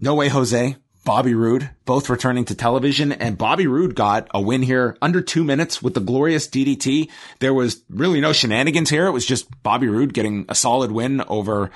[0.04, 0.76] No way, Jose.
[1.06, 5.46] Bobby Roode, both returning to television, and Bobby Roode got a win here under two
[5.46, 7.10] minutes with the glorious DDT.
[7.40, 9.08] There was really no shenanigans here.
[9.08, 11.72] It was just Bobby Roode getting a solid win over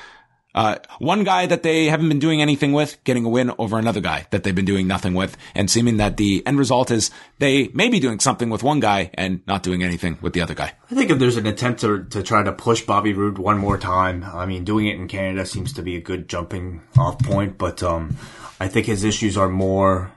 [0.58, 4.02] uh, one guy that they haven't been doing anything with, getting a win over another
[4.02, 7.67] guy that they've been doing nothing with, and seeming that the end result is they
[7.76, 10.74] may be doing something with one guy and not doing anything with the other guy.
[10.89, 13.78] I think if there's an attempt to, to try to push Bobby Roode one more
[13.78, 17.60] time, I mean, doing it in Canada seems to be a good jumping off point,
[17.60, 18.17] but um,
[18.60, 20.12] I think his issues are more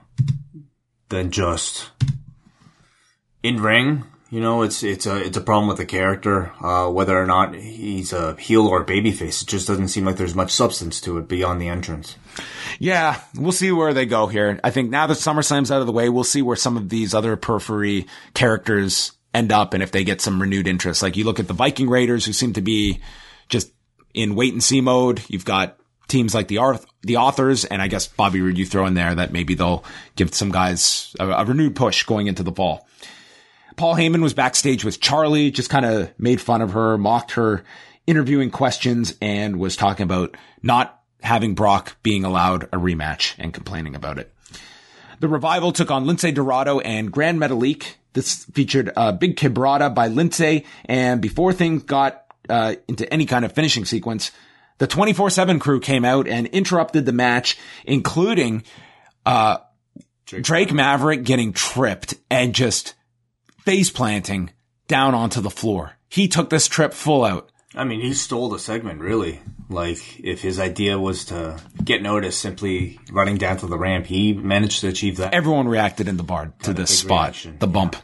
[1.09, 1.91] than just
[3.43, 4.05] in ring.
[4.31, 7.53] You know, it's it's a it's a problem with the character, uh, whether or not
[7.53, 9.41] he's a heel or a babyface.
[9.41, 12.15] It just doesn't seem like there's much substance to it beyond the entrance.
[12.79, 14.57] Yeah, we'll see where they go here.
[14.63, 17.13] I think now that SummerSlam's out of the way, we'll see where some of these
[17.13, 21.01] other periphery characters end up and if they get some renewed interest.
[21.01, 23.01] Like you look at the Viking Raiders who seem to be
[23.49, 23.73] just
[24.13, 25.21] in wait and see mode.
[25.27, 28.85] You've got teams like the Arth- the authors and I guess Bobby Roode you throw
[28.85, 29.83] in there that maybe they'll
[30.15, 32.87] give some guys a, a renewed push going into the fall.
[33.75, 37.63] Paul Heyman was backstage with Charlie, just kind of made fun of her, mocked her
[38.07, 43.95] interviewing questions and was talking about not having Brock being allowed a rematch and complaining
[43.95, 44.33] about it.
[45.19, 47.95] The revival took on Lince Dorado and Grand Metalik.
[48.13, 50.65] This featured a big quebrada by Lince.
[50.85, 54.31] And before things got uh, into any kind of finishing sequence,
[54.79, 58.63] the 24-7 crew came out and interrupted the match, including
[59.25, 59.57] uh,
[60.25, 62.95] Drake Maverick getting tripped and just
[63.63, 64.51] face planting
[64.87, 65.93] down onto the floor.
[66.09, 67.49] He took this trip full out.
[67.73, 69.39] I mean, he stole the segment, really.
[69.69, 74.33] Like, if his idea was to get noticed simply running down to the ramp, he
[74.33, 75.33] managed to achieve that.
[75.33, 77.95] Everyone reacted in the bar to this spot, reaction, the bump.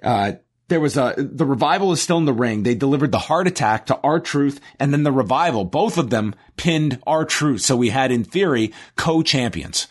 [0.00, 0.32] Uh,
[0.68, 2.62] there was a, the revival is still in the ring.
[2.62, 7.00] They delivered the heart attack to R-Truth and then the revival, both of them pinned
[7.06, 7.62] R-Truth.
[7.62, 9.88] So we had in theory co-champions.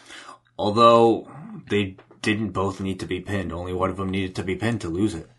[0.58, 1.30] Although
[1.70, 4.82] they didn't both need to be pinned, only one of them needed to be pinned
[4.82, 5.30] to lose it.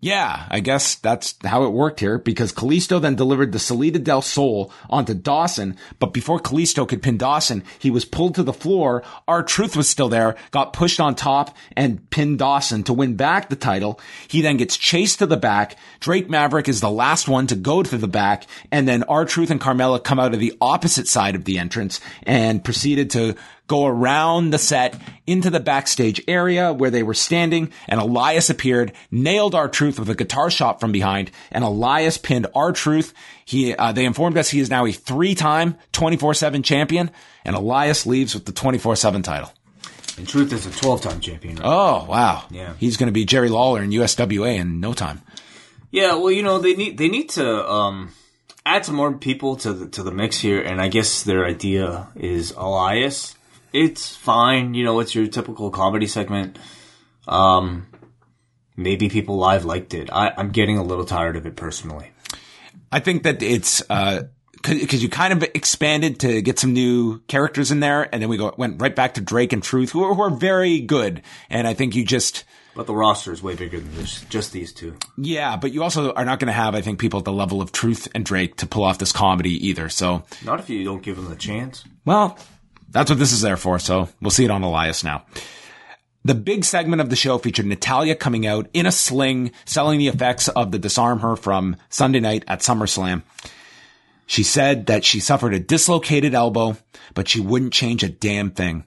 [0.00, 4.22] Yeah, I guess that's how it worked here because Kalisto then delivered the Salida del
[4.22, 5.76] Sol onto Dawson.
[6.00, 9.04] But before Kalisto could pin Dawson, he was pulled to the floor.
[9.28, 13.56] R-Truth was still there, got pushed on top and pinned Dawson to win back the
[13.56, 14.00] title.
[14.26, 15.76] He then gets chased to the back.
[16.00, 18.46] Drake Maverick is the last one to go to the back.
[18.70, 22.64] And then R-Truth and Carmella come out of the opposite side of the entrance and
[22.64, 23.36] proceeded to
[23.68, 28.92] go around the set into the backstage area where they were standing and Elias appeared,
[29.10, 33.12] nailed R-Truth with a guitar shot from behind and Elias pinned R-Truth.
[33.44, 37.10] He, uh, they informed us he is now a three-time 24-7 champion
[37.44, 39.52] and Elias leaves with the 24-7 title.
[40.16, 41.56] In truth, is a 12 time champion.
[41.56, 41.64] Right?
[41.64, 42.44] Oh, wow.
[42.50, 42.74] Yeah.
[42.78, 45.22] He's going to be Jerry Lawler in USWA in no time.
[45.90, 48.12] Yeah, well, you know, they need they need to um,
[48.66, 52.08] add some more people to the to the mix here, and I guess their idea
[52.14, 53.34] is Elias.
[53.72, 56.58] It's fine, you know, it's your typical comedy segment.
[57.26, 57.86] Um,
[58.76, 60.08] maybe people live liked it.
[60.12, 62.10] I, I'm getting a little tired of it personally.
[62.90, 64.22] I think that it's, uh,
[64.62, 68.08] cause you kind of expanded to get some new characters in there.
[68.12, 70.30] And then we go, went right back to Drake and Truth, who are, who are
[70.30, 71.22] very good.
[71.50, 74.72] And I think you just, But the roster is way bigger than this, just these
[74.72, 74.96] two.
[75.18, 77.60] yeah, but you also are not going to have, I think, people at the level
[77.60, 79.90] of Truth and Drake to pull off this comedy either.
[79.90, 81.84] So, Not if you don't give them the chance.
[82.06, 82.38] well,
[82.90, 83.78] that's what this is there for.
[83.78, 85.24] So we'll see it on Elias now.
[86.24, 90.08] The big segment of the show featured Natalya coming out in a sling, selling the
[90.08, 93.22] effects of the disarm her from Sunday night at SummerSlam.
[94.26, 96.76] She said that she suffered a dislocated elbow,
[97.14, 98.84] but she wouldn't change a damn thing.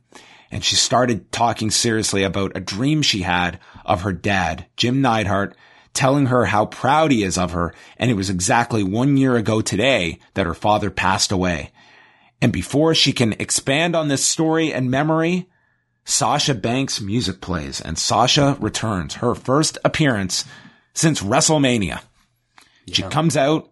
[0.51, 5.55] And she started talking seriously about a dream she had of her dad, Jim Neidhart,
[5.93, 7.73] telling her how proud he is of her.
[7.97, 11.71] And it was exactly one year ago today that her father passed away.
[12.41, 15.47] And before she can expand on this story and memory,
[16.03, 20.45] Sasha Banks music plays and Sasha returns her first appearance
[20.93, 22.01] since WrestleMania.
[22.91, 23.71] She comes out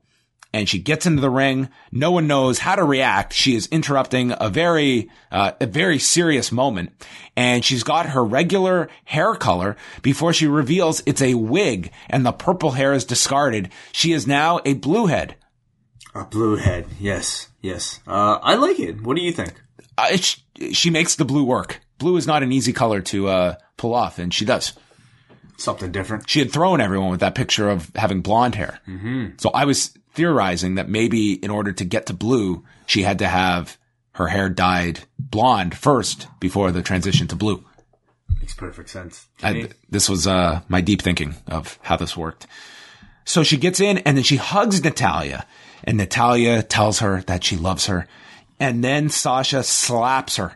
[0.54, 1.70] and she gets into the ring.
[1.92, 3.34] No one knows how to react.
[3.34, 6.92] She is interrupting a very, uh, a very serious moment
[7.36, 12.32] and she's got her regular hair color before she reveals it's a wig and the
[12.32, 13.70] purple hair is discarded.
[13.92, 15.36] She is now a blue head.
[16.16, 18.00] A blue head, yes, yes.
[18.08, 19.02] Uh, I like it.
[19.02, 19.54] What do you think?
[19.98, 20.18] Uh,
[20.72, 21.82] she makes the blue work.
[21.98, 24.74] Blue is not an easy color to, uh, pull off and she does.
[25.58, 26.30] Something different.
[26.30, 28.80] she had thrown everyone with that picture of having blonde hair.
[28.88, 29.38] Mm-hmm.
[29.38, 33.28] So I was theorizing that maybe in order to get to blue, she had to
[33.28, 33.78] have
[34.14, 37.64] her hair dyed blonde first before the transition to blue.
[38.40, 39.28] Makes perfect sense.
[39.44, 42.48] I, this was uh, my deep thinking of how this worked.
[43.26, 45.46] So she gets in and then she hugs Natalya
[45.84, 48.08] and Natalya tells her that she loves her.
[48.60, 50.56] And then Sasha slaps her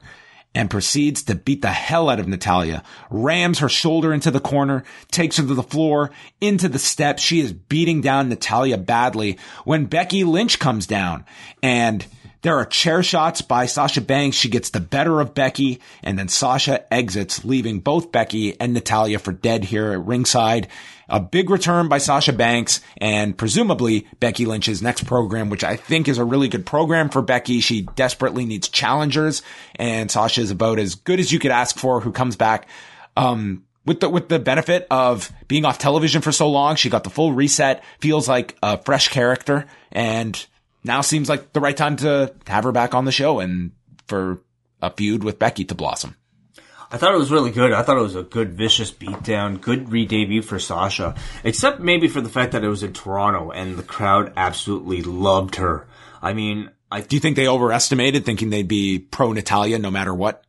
[0.56, 4.84] and proceeds to beat the hell out of Natalya, rams her shoulder into the corner,
[5.12, 7.24] takes her to the floor, into the steps.
[7.24, 11.26] She is beating down Natalya badly when Becky Lynch comes down
[11.64, 12.06] and
[12.44, 14.38] there are chair shots by Sasha Banks.
[14.38, 19.18] She gets the better of Becky and then Sasha exits, leaving both Becky and Natalya
[19.18, 20.68] for dead here at ringside.
[21.08, 26.10] A big return by Sasha Banks and presumably Becky Lynch's next program, which I think
[26.10, 27.62] is a really good program for Becky.
[27.62, 29.42] She desperately needs challengers
[29.76, 32.68] and Sasha is about as good as you could ask for who comes back.
[33.16, 37.04] Um, with the, with the benefit of being off television for so long, she got
[37.04, 40.46] the full reset, feels like a fresh character and
[40.84, 43.72] now seems like the right time to have her back on the show and
[44.08, 44.42] for
[44.82, 46.16] a feud with Becky to blossom.
[46.92, 47.72] I thought it was really good.
[47.72, 51.16] I thought it was a good, vicious beatdown, good re-debut for Sasha.
[51.44, 55.56] Except maybe for the fact that it was in Toronto and the crowd absolutely loved
[55.56, 55.88] her.
[56.22, 60.14] I mean, I Do you think they overestimated thinking they'd be pro Natalya no matter
[60.14, 60.44] what?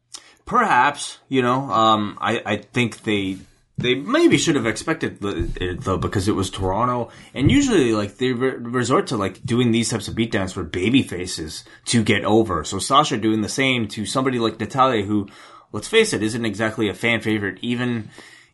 [0.44, 3.38] perhaps you know, um, I I think they
[3.77, 5.19] they maybe should have expected
[5.61, 9.73] it though because it was Toronto, and usually like they re- resort to like doing
[9.73, 12.63] these types of beatdowns for baby faces to get over.
[12.65, 15.29] So Sasha doing the same to somebody like Natalya, who
[15.73, 18.11] let's face it, isn't exactly a fan favorite even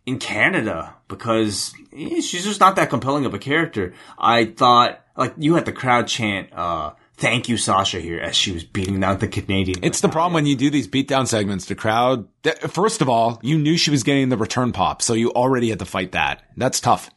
[0.07, 3.93] in Canada because eh, she's just not that compelling of a character.
[4.19, 6.49] I thought like you had the crowd chant.
[6.53, 9.85] uh Thank you, Sasha, here as she was beating down the Canadian.
[9.85, 11.67] It's the problem when you do these beatdown segments.
[11.67, 15.13] The crowd, th- first of all, you knew she was getting the return pop, so
[15.13, 16.43] you already had to fight that.
[16.57, 17.11] That's tough.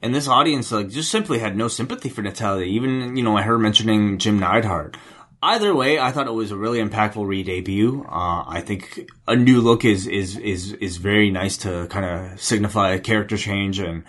[0.00, 2.66] And this audience, like, just simply had no sympathy for Natalya.
[2.66, 4.96] Even, you know, I heard mentioning Jim Neidhart.
[5.42, 8.04] Either way, I thought it was a really impactful re-debut.
[8.08, 12.40] Uh, I think a new look is, is, is, is very nice to kind of
[12.40, 14.02] signify a character change and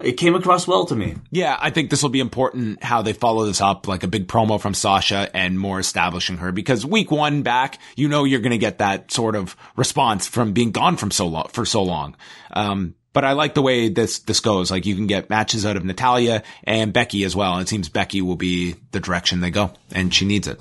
[0.00, 1.16] it came across well to me.
[1.30, 4.28] Yeah, I think this will be important how they follow this up, like a big
[4.28, 8.52] promo from Sasha and more establishing her because week one back, you know, you're going
[8.52, 12.16] to get that sort of response from being gone from so long, for so long.
[12.52, 14.70] Um, but I like the way this, this goes.
[14.70, 17.58] Like you can get matches out of Natalya and Becky as well.
[17.58, 20.60] It seems Becky will be the direction they go and she needs it.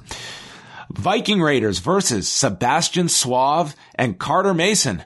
[0.91, 5.03] Viking Raiders versus Sebastian Suave and Carter Mason.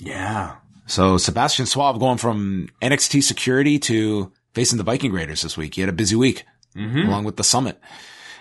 [0.00, 0.56] Yeah.
[0.86, 5.76] So Sebastian Suave going from NXT security to facing the Viking Raiders this week.
[5.76, 6.44] He had a busy week
[7.06, 7.78] along with the summit.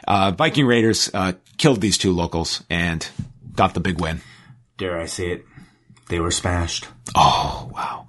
[0.08, 3.08] Uh, Viking Raiders, uh, killed these two locals and
[3.56, 4.22] got the big win.
[4.80, 5.46] Dare I say it?
[6.12, 6.90] They were smashed.
[7.16, 8.08] Oh, wow.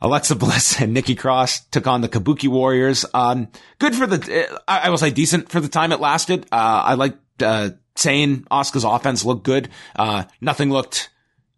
[0.00, 3.04] Alexa Bliss and Nikki Cross took on the Kabuki Warriors.
[3.12, 3.48] Um,
[3.80, 6.46] good for the, I, I will say decent for the time it lasted.
[6.52, 6.54] Uh,
[6.84, 9.68] I liked, uh, saying Asuka's offense looked good.
[9.96, 11.10] Uh, nothing looked,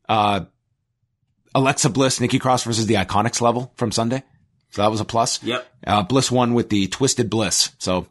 [0.08, 0.46] uh,
[1.54, 4.22] Alexa Bliss, Nikki Cross versus the Iconics level from Sunday.
[4.70, 5.42] So that was a plus.
[5.42, 5.66] Yep.
[5.86, 7.72] Uh, Bliss won with the Twisted Bliss.
[7.76, 8.06] So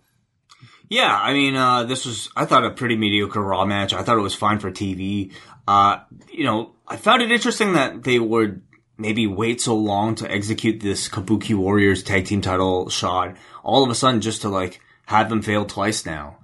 [0.87, 3.91] Yeah, I mean, uh, this was, I thought, a pretty mediocre Raw match.
[3.91, 5.31] I thought it was fine for TV.
[5.67, 5.99] Uh,
[6.31, 8.61] you know, I found it interesting that they would
[8.97, 13.37] maybe wait so long to execute this Kabuki Warriors tag team title shot.
[13.63, 16.37] All of a sudden, just to like have them fail twice now.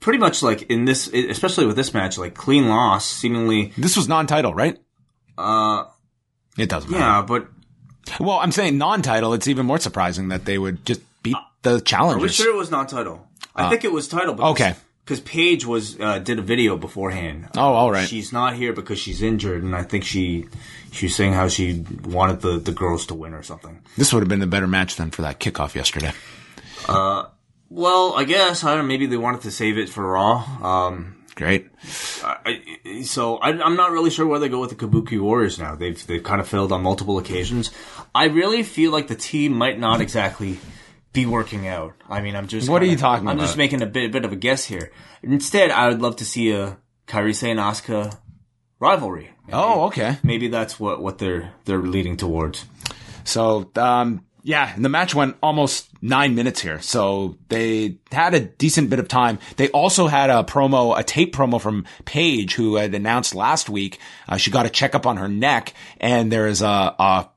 [0.00, 3.72] Pretty much like in this, especially with this match, like clean loss, seemingly.
[3.78, 4.76] this was non-title, right?
[5.38, 5.84] Uh,
[6.58, 7.04] It doesn't matter.
[7.04, 7.46] yeah, but
[8.18, 9.34] Well, I'm saying non-title.
[9.34, 12.72] It's even more surprising that they would just beat the are we sure it was
[12.72, 13.24] non-title?
[13.54, 14.34] I think it was title.
[14.34, 14.74] Because, okay.
[15.06, 17.46] Because Paige was uh, did a video beforehand.
[17.56, 18.08] Oh, all right.
[18.08, 20.46] She's not here because she's injured, and I think she
[20.90, 23.80] she was saying how she wanted the, the girls to win or something.
[23.96, 26.10] This would have been the better match than for that kickoff yesterday.
[26.88, 27.26] Uh,
[27.70, 28.78] Well, I guess I don't.
[28.78, 30.42] know, Maybe they wanted to save it for Raw.
[30.62, 31.68] Um, Great.
[32.24, 35.76] I, so I, I'm not really sure where they go with the Kabuki Warriors now.
[35.76, 37.70] They've they've kind of failed on multiple occasions.
[38.12, 40.58] I really feel like the team might not exactly
[41.16, 41.94] be working out.
[42.08, 43.46] I mean, I'm just What are kinda- you talking I'm about?
[43.46, 44.92] just making a bit bit of a guess here.
[45.22, 46.76] Instead, I would love to see a
[47.08, 48.16] Kairi and Asuka
[48.78, 49.30] rivalry.
[49.52, 50.18] Oh, okay.
[50.22, 52.64] Maybe that's what what they're they're leading towards.
[53.24, 56.80] So, um, yeah, and the match went almost nine minutes here.
[56.80, 59.38] So they had a decent bit of time.
[59.56, 63.98] They also had a promo, a tape promo from Paige, who had announced last week
[64.28, 66.66] uh, she got a checkup on her neck, and there is a,
[66.98, 67.28] a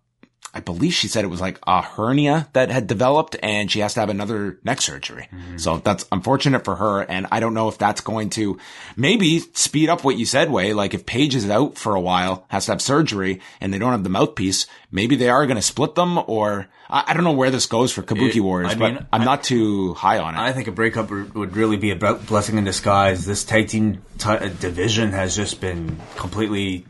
[0.52, 3.94] I believe she said it was like a hernia that had developed and she has
[3.94, 5.28] to have another neck surgery.
[5.58, 7.02] So that's unfortunate for her.
[7.04, 8.58] And I don't know if that's going to
[8.96, 10.72] maybe speed up what you said, Wai.
[10.72, 13.92] Like if Paige is out for a while, has to have surgery and they don't
[13.92, 17.32] have the mouthpiece, maybe they are going to split them or I, I don't know
[17.34, 20.34] where this goes for Kabuki It- Warriors, I but mean, I'm not too high on
[20.34, 20.40] it.
[20.40, 23.24] I think a breakup would would really be a blessing in disguise.
[23.24, 26.88] This tag team t- uh, division has just been completely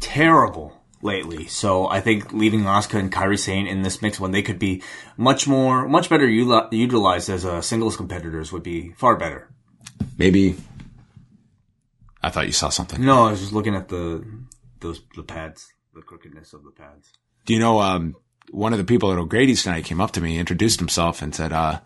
[0.00, 1.46] terrible lately.
[1.46, 4.82] So I think leaving Asuka and Kairi Sane in this mix when they could be
[5.16, 9.48] much more, much better utilized as uh, singles competitors would be far better.
[10.16, 10.56] maybe
[12.22, 13.04] I thought you saw something.
[13.04, 14.24] No, I was just looking at the
[14.80, 17.12] those the pads, the crookedness of the pads.
[17.46, 18.16] Do you know, um,
[18.50, 21.52] one of the people at O'Grady's tonight came up to me, introduced himself and said,
[21.52, 21.80] uh,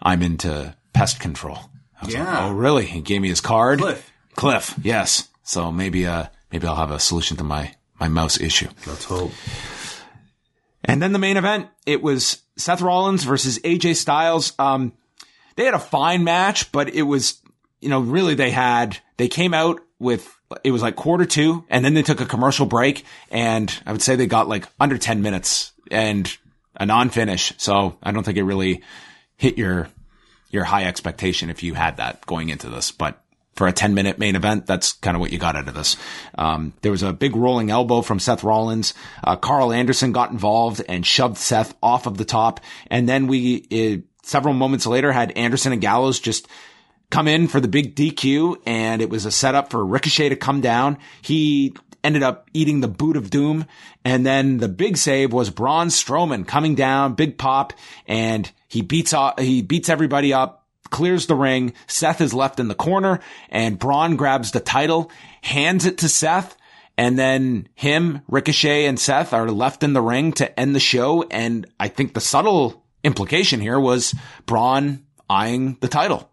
[0.00, 1.58] I'm into pest control.
[2.00, 2.46] I was like, Yeah.
[2.48, 2.86] oh, really?
[2.86, 3.80] He gave me his card.
[3.80, 4.10] Cliff.
[4.34, 4.74] Cliff.
[4.82, 5.28] Yes.
[5.42, 8.66] So maybe, uh, maybe I'll have a solution to my, my mouse issue.
[8.84, 9.30] Let's hope.
[10.84, 14.54] And then the main event, it was Seth Rollins versus AJ Styles.
[14.58, 14.92] Um,
[15.54, 17.40] they had a fine match, but it was,
[17.80, 20.28] you know, really they had, they came out with,
[20.64, 24.02] it was like quarter two and then they took a commercial break and I would
[24.02, 26.36] say they got like under 10 minutes and
[26.74, 27.52] a non-finish.
[27.58, 28.82] So I don't think it really
[29.36, 29.86] hit your,
[30.50, 33.22] your high expectation if you had that going into this, but
[33.54, 35.96] for a 10 minute main event, that's kind of what you got out of this.
[36.36, 38.94] Um, there was a big rolling elbow from Seth Rollins.
[39.22, 42.60] Uh, Karl Anderson got involved and shoved Seth off of the top.
[42.88, 46.48] And then we, uh, several moments later had Anderson and Gallows just
[47.10, 50.62] come in for the big DQ and it was a setup for Ricochet to come
[50.62, 50.96] down.
[51.20, 53.66] He ended up eating the boot of doom.
[54.04, 57.72] And then the big save was Braun Strowman coming down, big pop,
[58.06, 60.61] and he beats, he beats everybody up,
[60.92, 61.72] clears the ring.
[61.88, 65.10] Seth is left in the corner and Braun grabs the title,
[65.42, 66.56] hands it to Seth.
[66.96, 71.24] And then him, Ricochet and Seth are left in the ring to end the show.
[71.24, 74.14] And I think the subtle implication here was
[74.46, 76.30] Braun eyeing the title.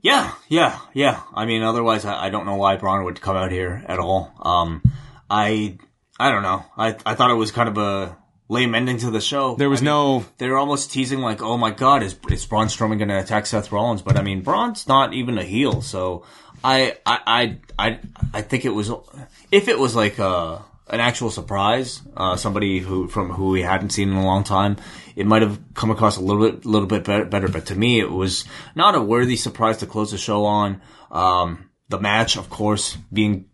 [0.00, 1.22] Yeah, yeah, yeah.
[1.34, 4.32] I mean, otherwise, I, I don't know why Braun would come out here at all.
[4.40, 4.82] Um,
[5.28, 5.78] I,
[6.20, 6.64] I don't know.
[6.76, 8.16] I, I thought it was kind of a
[8.54, 9.54] lame ending to the show.
[9.56, 12.46] There was I mean, no They were almost teasing like, "Oh my God, is is
[12.46, 15.82] Braun Strowman going to attack Seth Rollins?" But I mean, Braun's not even a heel,
[15.82, 16.24] so
[16.62, 17.98] I, I, I, I,
[18.32, 18.90] I think it was
[19.50, 23.90] if it was like a an actual surprise, uh, somebody who from who we hadn't
[23.90, 24.76] seen in a long time,
[25.16, 27.48] it might have come across a little bit, little bit better, better.
[27.48, 28.44] But to me, it was
[28.74, 30.80] not a worthy surprise to close the show on.
[31.10, 33.46] Um, the match, of course, being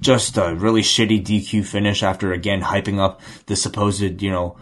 [0.00, 4.56] just a really shitty DQ finish after again hyping up the supposed, you know,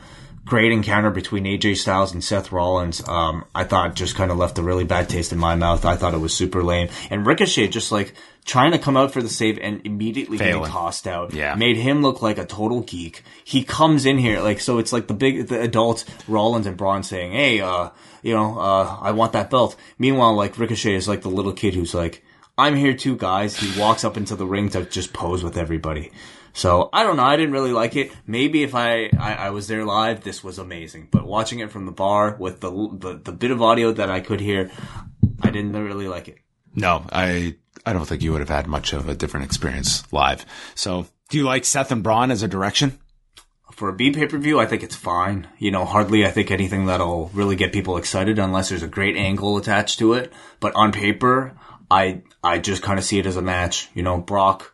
[0.47, 3.07] great encounter between AJ Styles and Seth Rollins.
[3.07, 5.85] Um, I thought just kind of left a really bad taste in my mouth.
[5.85, 6.89] I thought it was super lame.
[7.11, 8.15] And Ricochet just like
[8.45, 10.61] trying to come out for the save and immediately Failing.
[10.61, 11.35] getting tossed out.
[11.35, 11.57] Yeah.
[11.57, 13.25] Made him look like a total geek.
[13.45, 17.03] He comes in here, like, so it's like the big, the adults, Rollins and Braun
[17.03, 17.91] saying, Hey, uh,
[18.23, 19.77] you know, uh, I want that belt.
[19.99, 22.23] Meanwhile, like Ricochet is like the little kid who's like,
[22.59, 23.57] I'm here too, guys.
[23.57, 26.11] He walks up into the ring to just pose with everybody.
[26.55, 27.25] So I don't know.
[27.25, 28.11] I didn't really like it.
[28.27, 31.09] Maybe if I, I, I was there live, this was amazing.
[31.11, 34.21] But watching it from the bar with the, the the bit of audio that I
[34.21, 34.71] could hear,
[35.43, 36.39] I didn't really like it.
[36.75, 40.47] No, I I don't think you would have had much of a different experience live.
[40.75, 42.99] So, do you like Seth and Braun as a direction?
[43.73, 45.49] For a B pay per view, I think it's fine.
[45.59, 49.17] You know, hardly I think anything that'll really get people excited unless there's a great
[49.17, 50.33] angle attached to it.
[50.61, 51.59] But on paper,
[51.91, 53.89] I I just kind of see it as a match.
[53.95, 54.73] You know, Brock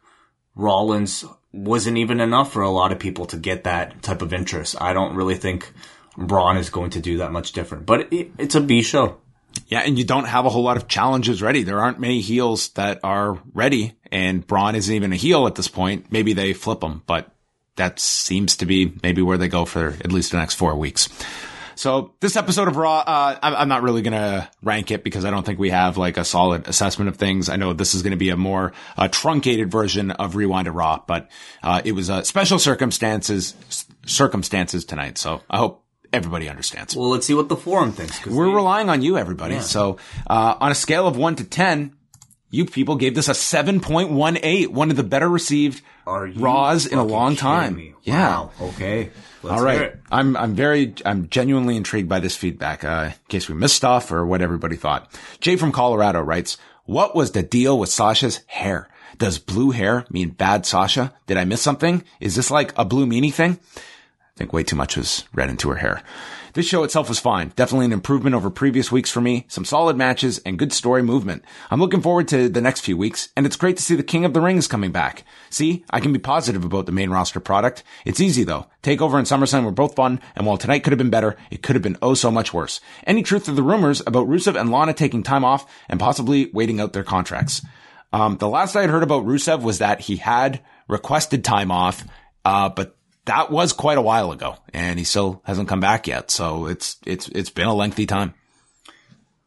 [0.54, 4.80] Rollins wasn't even enough for a lot of people to get that type of interest.
[4.80, 5.72] I don't really think
[6.16, 7.86] Braun is going to do that much different.
[7.86, 9.18] But it, it's a B show.
[9.66, 11.62] Yeah, and you don't have a whole lot of challenges ready.
[11.62, 15.68] There aren't many heels that are ready, and Braun isn't even a heel at this
[15.68, 16.10] point.
[16.10, 17.30] Maybe they flip him, but
[17.76, 21.08] that seems to be maybe where they go for at least the next four weeks.
[21.82, 25.24] So this episode of Raw, uh, I'm, I'm not really going to rank it because
[25.24, 27.48] I don't think we have like a solid assessment of things.
[27.48, 30.70] I know this is going to be a more uh, truncated version of Rewind to
[30.70, 31.28] Raw, but
[31.60, 33.56] uh, it was uh, special circumstances
[34.06, 35.18] circumstances tonight.
[35.18, 36.94] So I hope everybody understands.
[36.94, 38.24] Well, let's see what the forum thinks.
[38.24, 39.58] We're they- relying on you, everybody.
[39.58, 39.96] So,
[40.28, 41.96] uh, on a scale of one to 10,
[42.52, 47.34] you people gave this a 7.18, one of the better received Raws in a long
[47.34, 47.76] time.
[47.76, 47.94] me?
[48.02, 48.50] Yeah.
[48.60, 49.10] Okay.
[49.42, 50.00] Let's All it.
[50.12, 54.12] I'm, I'm very, I'm genuinely intrigued by this feedback, uh, in case we missed stuff
[54.12, 55.10] or what everybody thought.
[55.40, 58.88] Jay from Colorado writes, what was the deal with Sasha's hair?
[59.16, 61.14] Does blue hair mean bad Sasha?
[61.26, 62.04] Did I miss something?
[62.20, 63.58] Is this like a blue meanie thing?
[63.76, 66.02] I think way too much was read into her hair.
[66.54, 67.52] This show itself was fine.
[67.56, 69.46] Definitely an improvement over previous weeks for me.
[69.48, 71.44] Some solid matches and good story movement.
[71.70, 74.26] I'm looking forward to the next few weeks, and it's great to see the King
[74.26, 75.24] of the Ring is coming back.
[75.48, 77.82] See, I can be positive about the main roster product.
[78.04, 78.66] It's easy though.
[78.82, 81.74] Takeover and SummerSlam were both fun, and while tonight could have been better, it could
[81.74, 82.82] have been oh so much worse.
[83.06, 86.80] Any truth to the rumors about Rusev and Lana taking time off and possibly waiting
[86.80, 87.62] out their contracts?
[88.12, 92.04] Um, the last I had heard about Rusev was that he had requested time off,
[92.44, 92.94] uh, but
[93.26, 96.30] that was quite a while ago, and he still hasn't come back yet.
[96.30, 98.34] So it's it's it's been a lengthy time.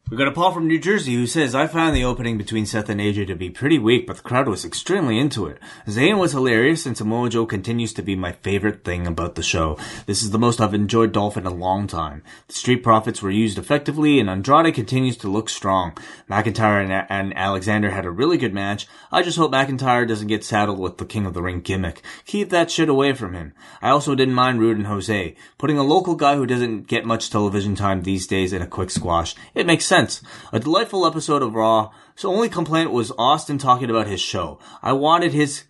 [0.08, 2.88] We got a Paul from New Jersey who says, I found the opening between Seth
[2.88, 5.58] and AJ to be pretty weak, but the crowd was extremely into it.
[5.88, 9.76] Zayn was hilarious, and Samoa Joe continues to be my favorite thing about the show.
[10.06, 12.22] This is the most I've enjoyed Dolph in a long time.
[12.46, 15.98] The Street Profits were used effectively, and Andrade continues to look strong.
[16.30, 18.86] McIntyre and, and Alexander had a really good match.
[19.10, 22.00] I just hope McIntyre doesn't get saddled with the King of the Ring gimmick.
[22.26, 23.54] Keep that shit away from him.
[23.82, 25.34] I also didn't mind Rude and Jose.
[25.58, 28.90] Putting a local guy who doesn't get much television time these days in a quick
[28.92, 29.34] squash.
[29.52, 29.95] It makes sense.
[30.52, 31.90] A delightful episode of Raw.
[32.16, 34.58] So only complaint was Austin talking about his show.
[34.82, 35.64] I wanted his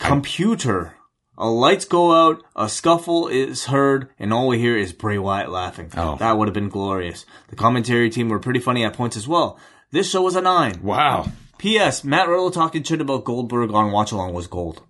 [0.00, 0.94] computer.
[1.36, 5.50] A lights go out, a scuffle is heard, and all we hear is Bray Wyatt
[5.50, 5.90] laughing.
[5.96, 6.16] Oh.
[6.16, 7.26] That would have been glorious.
[7.48, 9.58] The commentary team were pretty funny at points as well.
[9.90, 10.80] This show was a nine.
[10.82, 11.26] Wow.
[11.58, 12.04] P.S.
[12.04, 14.82] Matt Riddle talking shit about Goldberg on Watch Along was gold.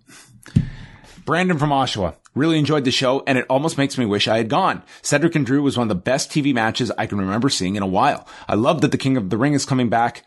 [1.25, 2.15] Brandon from Oshawa.
[2.35, 4.83] Really enjoyed the show, and it almost makes me wish I had gone.
[5.01, 7.83] Cedric and Drew was one of the best TV matches I can remember seeing in
[7.83, 8.27] a while.
[8.47, 10.23] I love that the King of the Ring is coming back.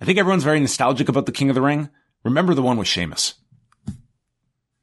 [0.00, 1.90] I think everyone's very nostalgic about the King of the Ring.
[2.24, 3.34] Remember the one with Sheamus.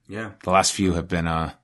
[0.10, 0.32] Yeah.
[0.44, 1.58] The last few have been uh, a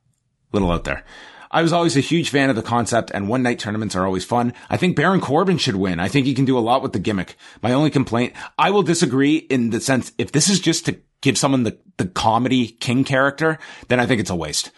[0.54, 1.04] little out there.
[1.52, 4.26] I was always a huge fan of the concept, and one night tournaments are always
[4.26, 4.54] fun.
[4.72, 6.00] I think Baron Corbin should win.
[6.00, 7.36] I think he can do a lot with the gimmick.
[7.62, 11.38] My only complaint, I will disagree in the sense if this is just to give
[11.38, 14.72] someone the, the comedy king character, then I think it's a waste.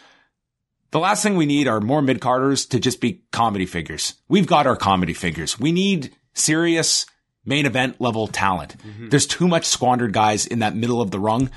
[0.91, 4.15] The last thing we need are more mid carders to just be comedy figures.
[4.27, 5.59] We've got our comedy figures.
[5.59, 7.05] We need serious
[7.43, 8.77] main event level talent.
[8.77, 9.09] Mm-hmm.
[9.09, 11.49] There's too much squandered guys in that middle of the rung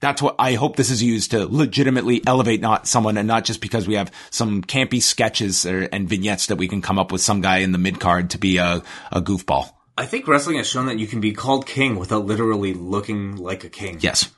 [0.00, 3.60] that's what I hope this is used to legitimately elevate not someone and not just
[3.60, 7.20] because we have some campy sketches or, and vignettes that we can come up with
[7.20, 9.70] some guy in the mid card to be a, a goofball.
[9.98, 13.64] I think wrestling has shown that you can be called king without literally looking like
[13.64, 13.98] a king.
[14.00, 14.30] Yes.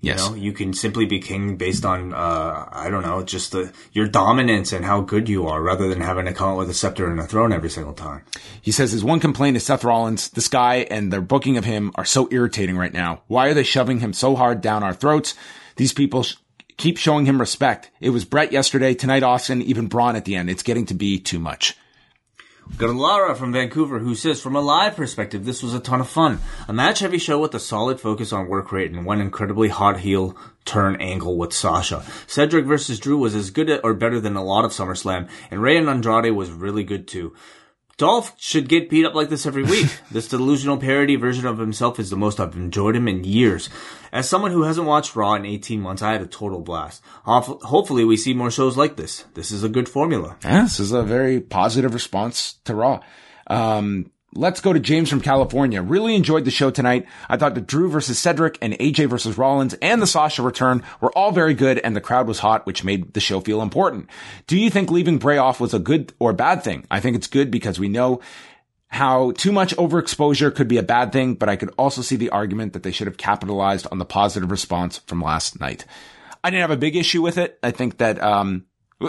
[0.00, 0.22] Yes.
[0.22, 3.72] You know, you can simply be king based on, uh, I don't know, just the,
[3.92, 6.74] your dominance and how good you are rather than having to come out with a
[6.74, 8.22] scepter and a throne every single time.
[8.60, 10.28] He says his one complaint is Seth Rollins.
[10.28, 13.22] This guy and their booking of him are so irritating right now.
[13.28, 15.34] Why are they shoving him so hard down our throats?
[15.76, 16.36] These people sh-
[16.76, 17.90] keep showing him respect.
[18.00, 20.50] It was Brett yesterday, tonight Austin, even Braun at the end.
[20.50, 21.76] It's getting to be too much.
[22.76, 26.40] Got from Vancouver who says, from a live perspective, this was a ton of fun.
[26.66, 30.00] A match heavy show with a solid focus on work rate and one incredibly hot
[30.00, 32.04] heel turn angle with Sasha.
[32.26, 35.76] Cedric versus Drew was as good or better than a lot of SummerSlam, and Rey
[35.76, 37.32] and Andrade was really good too.
[37.96, 39.86] Dolph should get beat up like this every week.
[40.10, 43.68] this delusional parody version of himself is the most I've enjoyed him in years.
[44.12, 47.02] As someone who hasn't watched Raw in 18 months, I had a total blast.
[47.24, 49.24] Hopefully we see more shows like this.
[49.34, 50.36] This is a good formula.
[50.44, 53.00] Yeah, this is a very positive response to Raw.
[53.46, 55.80] Um, Let's go to James from California.
[55.80, 57.06] Really enjoyed the show tonight.
[57.28, 61.12] I thought the Drew versus Cedric and AJ versus Rollins and the Sasha return were
[61.16, 64.10] all very good and the crowd was hot, which made the show feel important.
[64.48, 66.84] Do you think leaving Bray off was a good or bad thing?
[66.90, 68.20] I think it's good because we know
[68.88, 72.30] how too much overexposure could be a bad thing, but I could also see the
[72.30, 75.84] argument that they should have capitalized on the positive response from last night.
[76.42, 77.58] I didn't have a big issue with it.
[77.62, 78.66] I think that, um,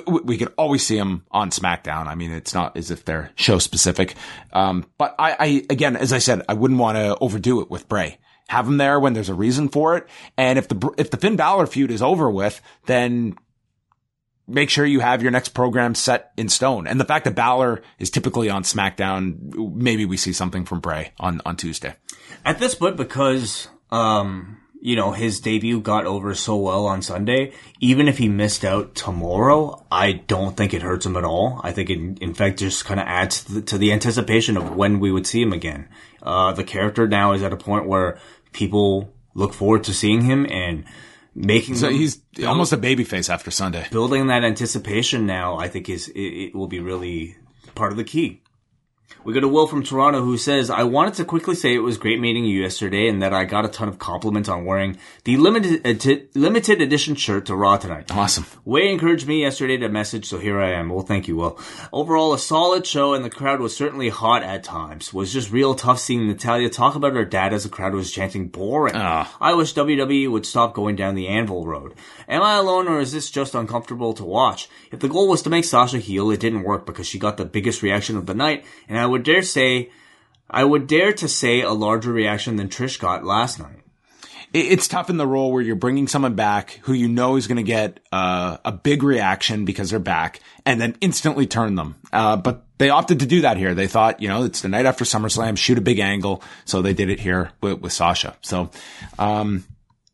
[0.08, 2.08] we could always see them on SmackDown.
[2.08, 4.16] I mean, it's not as if they're show specific.
[4.54, 7.88] Um, but I, I, again, as I said, I wouldn't want to overdo it with
[7.88, 8.18] Bray.
[8.48, 10.08] Have him there when there's a reason for it.
[10.38, 13.36] And if the, if the Finn Balor feud is over with, then
[14.48, 16.86] make sure you have your next program set in stone.
[16.86, 21.14] And the fact that Balor is typically on SmackDown, maybe we see something from Bray
[21.20, 21.96] on, on Tuesday.
[22.44, 27.52] At this point, because, um, you know, his debut got over so well on Sunday,
[27.80, 31.60] even if he missed out tomorrow, I don't think it hurts him at all.
[31.64, 34.76] I think it, in fact, just kind of adds to the, to the, anticipation of
[34.76, 35.90] when we would see him again.
[36.22, 38.20] Uh, the character now is at a point where
[38.54, 40.86] people look forward to seeing him and
[41.34, 41.74] making.
[41.78, 43.88] So he's build, almost a babyface after Sunday.
[43.90, 47.38] Building that anticipation now, I think is, it, it will be really
[47.74, 48.44] part of the key.
[49.26, 51.98] We got a Will from Toronto who says, I wanted to quickly say it was
[51.98, 55.38] great meeting you yesterday and that I got a ton of compliments on wearing the
[55.38, 58.12] limited edi- limited edition shirt to Raw tonight.
[58.12, 58.46] Awesome.
[58.66, 60.90] Wai encouraged me yesterday to message, so here I am.
[60.90, 61.60] Well, thank you, Will.
[61.92, 65.12] Overall, a solid show and the crowd was certainly hot at times.
[65.12, 68.48] Was just real tough seeing Natalya talk about her dad as the crowd was chanting
[68.50, 68.96] boring.
[68.96, 69.26] Uh.
[69.42, 71.96] I wish WWE would stop going down the anvil road.
[72.28, 74.70] Am I alone or is this just uncomfortable to watch?
[74.92, 77.46] If the goal was to make Sasha heel, it didn't work because she got the
[77.46, 79.90] biggest reaction of the night and I would dare say,
[80.50, 83.82] I would dare to say a larger reaction than Trish got last night.
[84.54, 87.58] It's tough in the role where you're bringing someone back who you know is going
[87.58, 91.96] to get uh, a big reaction because they're back and then instantly turn them.
[92.14, 93.76] Uh, but they opted to do that here.
[93.76, 96.42] They thought, you know, it's the night after SummerSlam, shoot a big angle.
[96.64, 98.38] So they did it here with, with Sasha.
[98.42, 98.70] So,
[99.20, 99.66] um,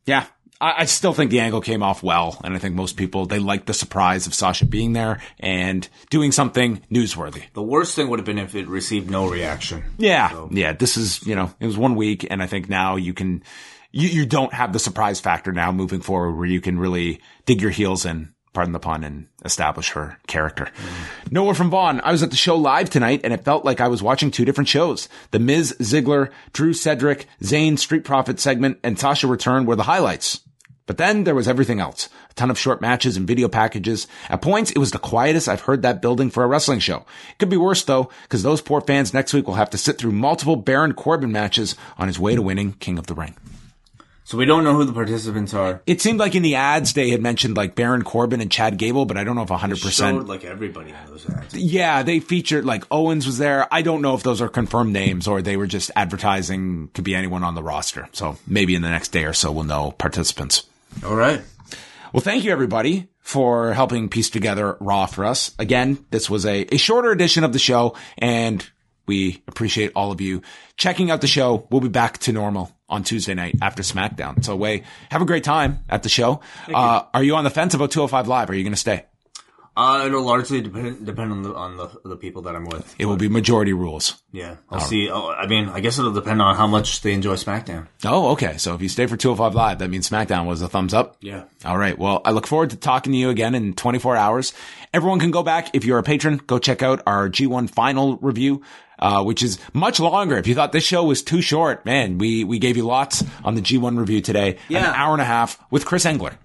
[0.08, 0.26] yeah,
[0.62, 3.40] I, I, still think the angle came off well, and I think most people they
[3.40, 7.52] liked the surprise of Sasha being there and doing something newsworthy.
[7.54, 9.84] The worst thing would have been if it received no reaction.
[9.98, 10.50] Yeah, so.
[10.52, 10.74] yeah.
[10.74, 13.44] This is you know it was one week, and I think now you can
[13.92, 17.62] you you don't have the surprise factor now moving forward where you can really dig
[17.62, 20.66] your heels in pardon the pun, and establish her character.
[20.66, 21.32] Mm.
[21.32, 23.88] Noah from Vaughan, I was at the show live tonight and it felt like I
[23.88, 25.08] was watching two different shows.
[25.32, 30.42] The Miz Ziggler, Drew Cedric, Zayn Street Profit segment, and Sasha return were the highlights.
[30.92, 32.10] But then there was everything else.
[32.32, 34.08] A ton of short matches and video packages.
[34.28, 37.06] At points, it was the quietest I've heard that building for a wrestling show.
[37.30, 39.98] It could be worse though, because those poor fans next week will have to sit
[39.98, 43.38] through multiple Baron Corbin matches on his way to winning King of the Ring.
[44.26, 45.82] So we don't know who the participants are.
[45.86, 49.06] It seemed like in the ads they had mentioned like Baron Corbin and Chad Gable,
[49.06, 49.92] but I don't know if 100%.
[49.92, 51.54] Showed like everybody in those ads.
[51.54, 53.74] Yeah, they featured like Owens was there.
[53.74, 57.16] I don't know if those are confirmed names or they were just advertising could be
[57.16, 58.10] anyone on the roster.
[58.12, 60.68] So maybe in the next day or so we'll know participants.
[61.06, 61.42] All right.
[62.14, 65.56] Well, thank you everybody for helping piece together Raw for us.
[65.58, 68.68] Again, this was a, a shorter edition of the show and
[69.08, 70.42] we appreciate all of you
[70.78, 71.68] checking out the show.
[71.72, 74.44] We'll be back to normal on Tuesday night after SmackDown.
[74.44, 76.42] So, Wai have a great time at the show.
[76.74, 78.50] Uh, are you on the fence about 205 Live?
[78.50, 79.06] Are you going to stay?
[79.76, 82.94] Uh, it'll largely depend depend on the on the, the people that I'm with.
[83.00, 84.22] It will be majority rules.
[84.34, 85.10] Yeah, I'll see.
[85.10, 87.88] Oh, I mean, I guess it'll depend on how much they enjoy SmackDown.
[88.04, 88.58] Oh, okay.
[88.58, 91.16] So if you stay for 205 Live, that means SmackDown was a thumbs up.
[91.22, 91.46] Yeah.
[91.64, 91.98] All right.
[91.98, 94.52] Well, I look forward to talking to you again in 24 hours.
[94.94, 96.42] Everyone can go back if you're a patron.
[96.48, 98.64] Go check out our G1 final review.
[99.00, 100.38] Uh, which is much longer.
[100.38, 103.56] If you thought this show was too short, man, we, we gave you lots on
[103.56, 104.58] the G1 review today.
[104.70, 104.90] Yeah.
[104.90, 106.38] An hour and a half with Chris Engler.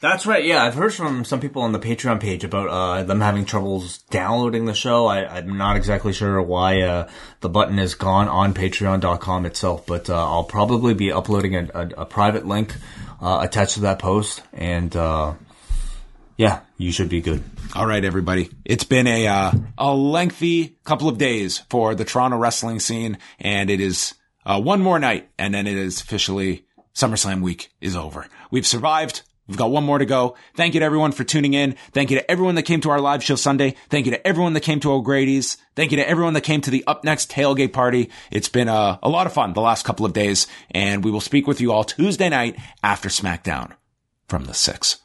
[0.00, 0.44] That's right.
[0.44, 3.98] Yeah, I've heard from some people on the Patreon page about uh, them having troubles
[3.98, 5.06] downloading the show.
[5.06, 7.08] I, am not exactly sure why uh,
[7.40, 11.88] the button is gone on Patreon.com itself, but uh, I'll probably be uploading a, a,
[12.02, 12.76] a private link
[13.20, 15.34] uh, attached to that post, and uh,
[16.36, 17.42] yeah, you should be good.
[17.74, 18.50] All right, everybody.
[18.64, 23.68] It's been a uh, a lengthy couple of days for the Toronto wrestling scene, and
[23.68, 28.26] it is one more night, and then it is officially SummerSlam week is over.
[28.52, 30.36] We've survived We've got one more to go.
[30.54, 31.74] Thank you to everyone for tuning in.
[31.92, 33.74] Thank you to everyone that came to our live show Sunday.
[33.88, 35.56] Thank you to everyone that came to O'Grady's.
[35.74, 38.10] Thank you to everyone that came to the Up Next tailgate party.
[38.30, 41.20] It's been a, a lot of fun the last couple of days, and we will
[41.20, 43.72] speak with you all Tuesday night after SmackDown
[44.28, 44.98] from the 6.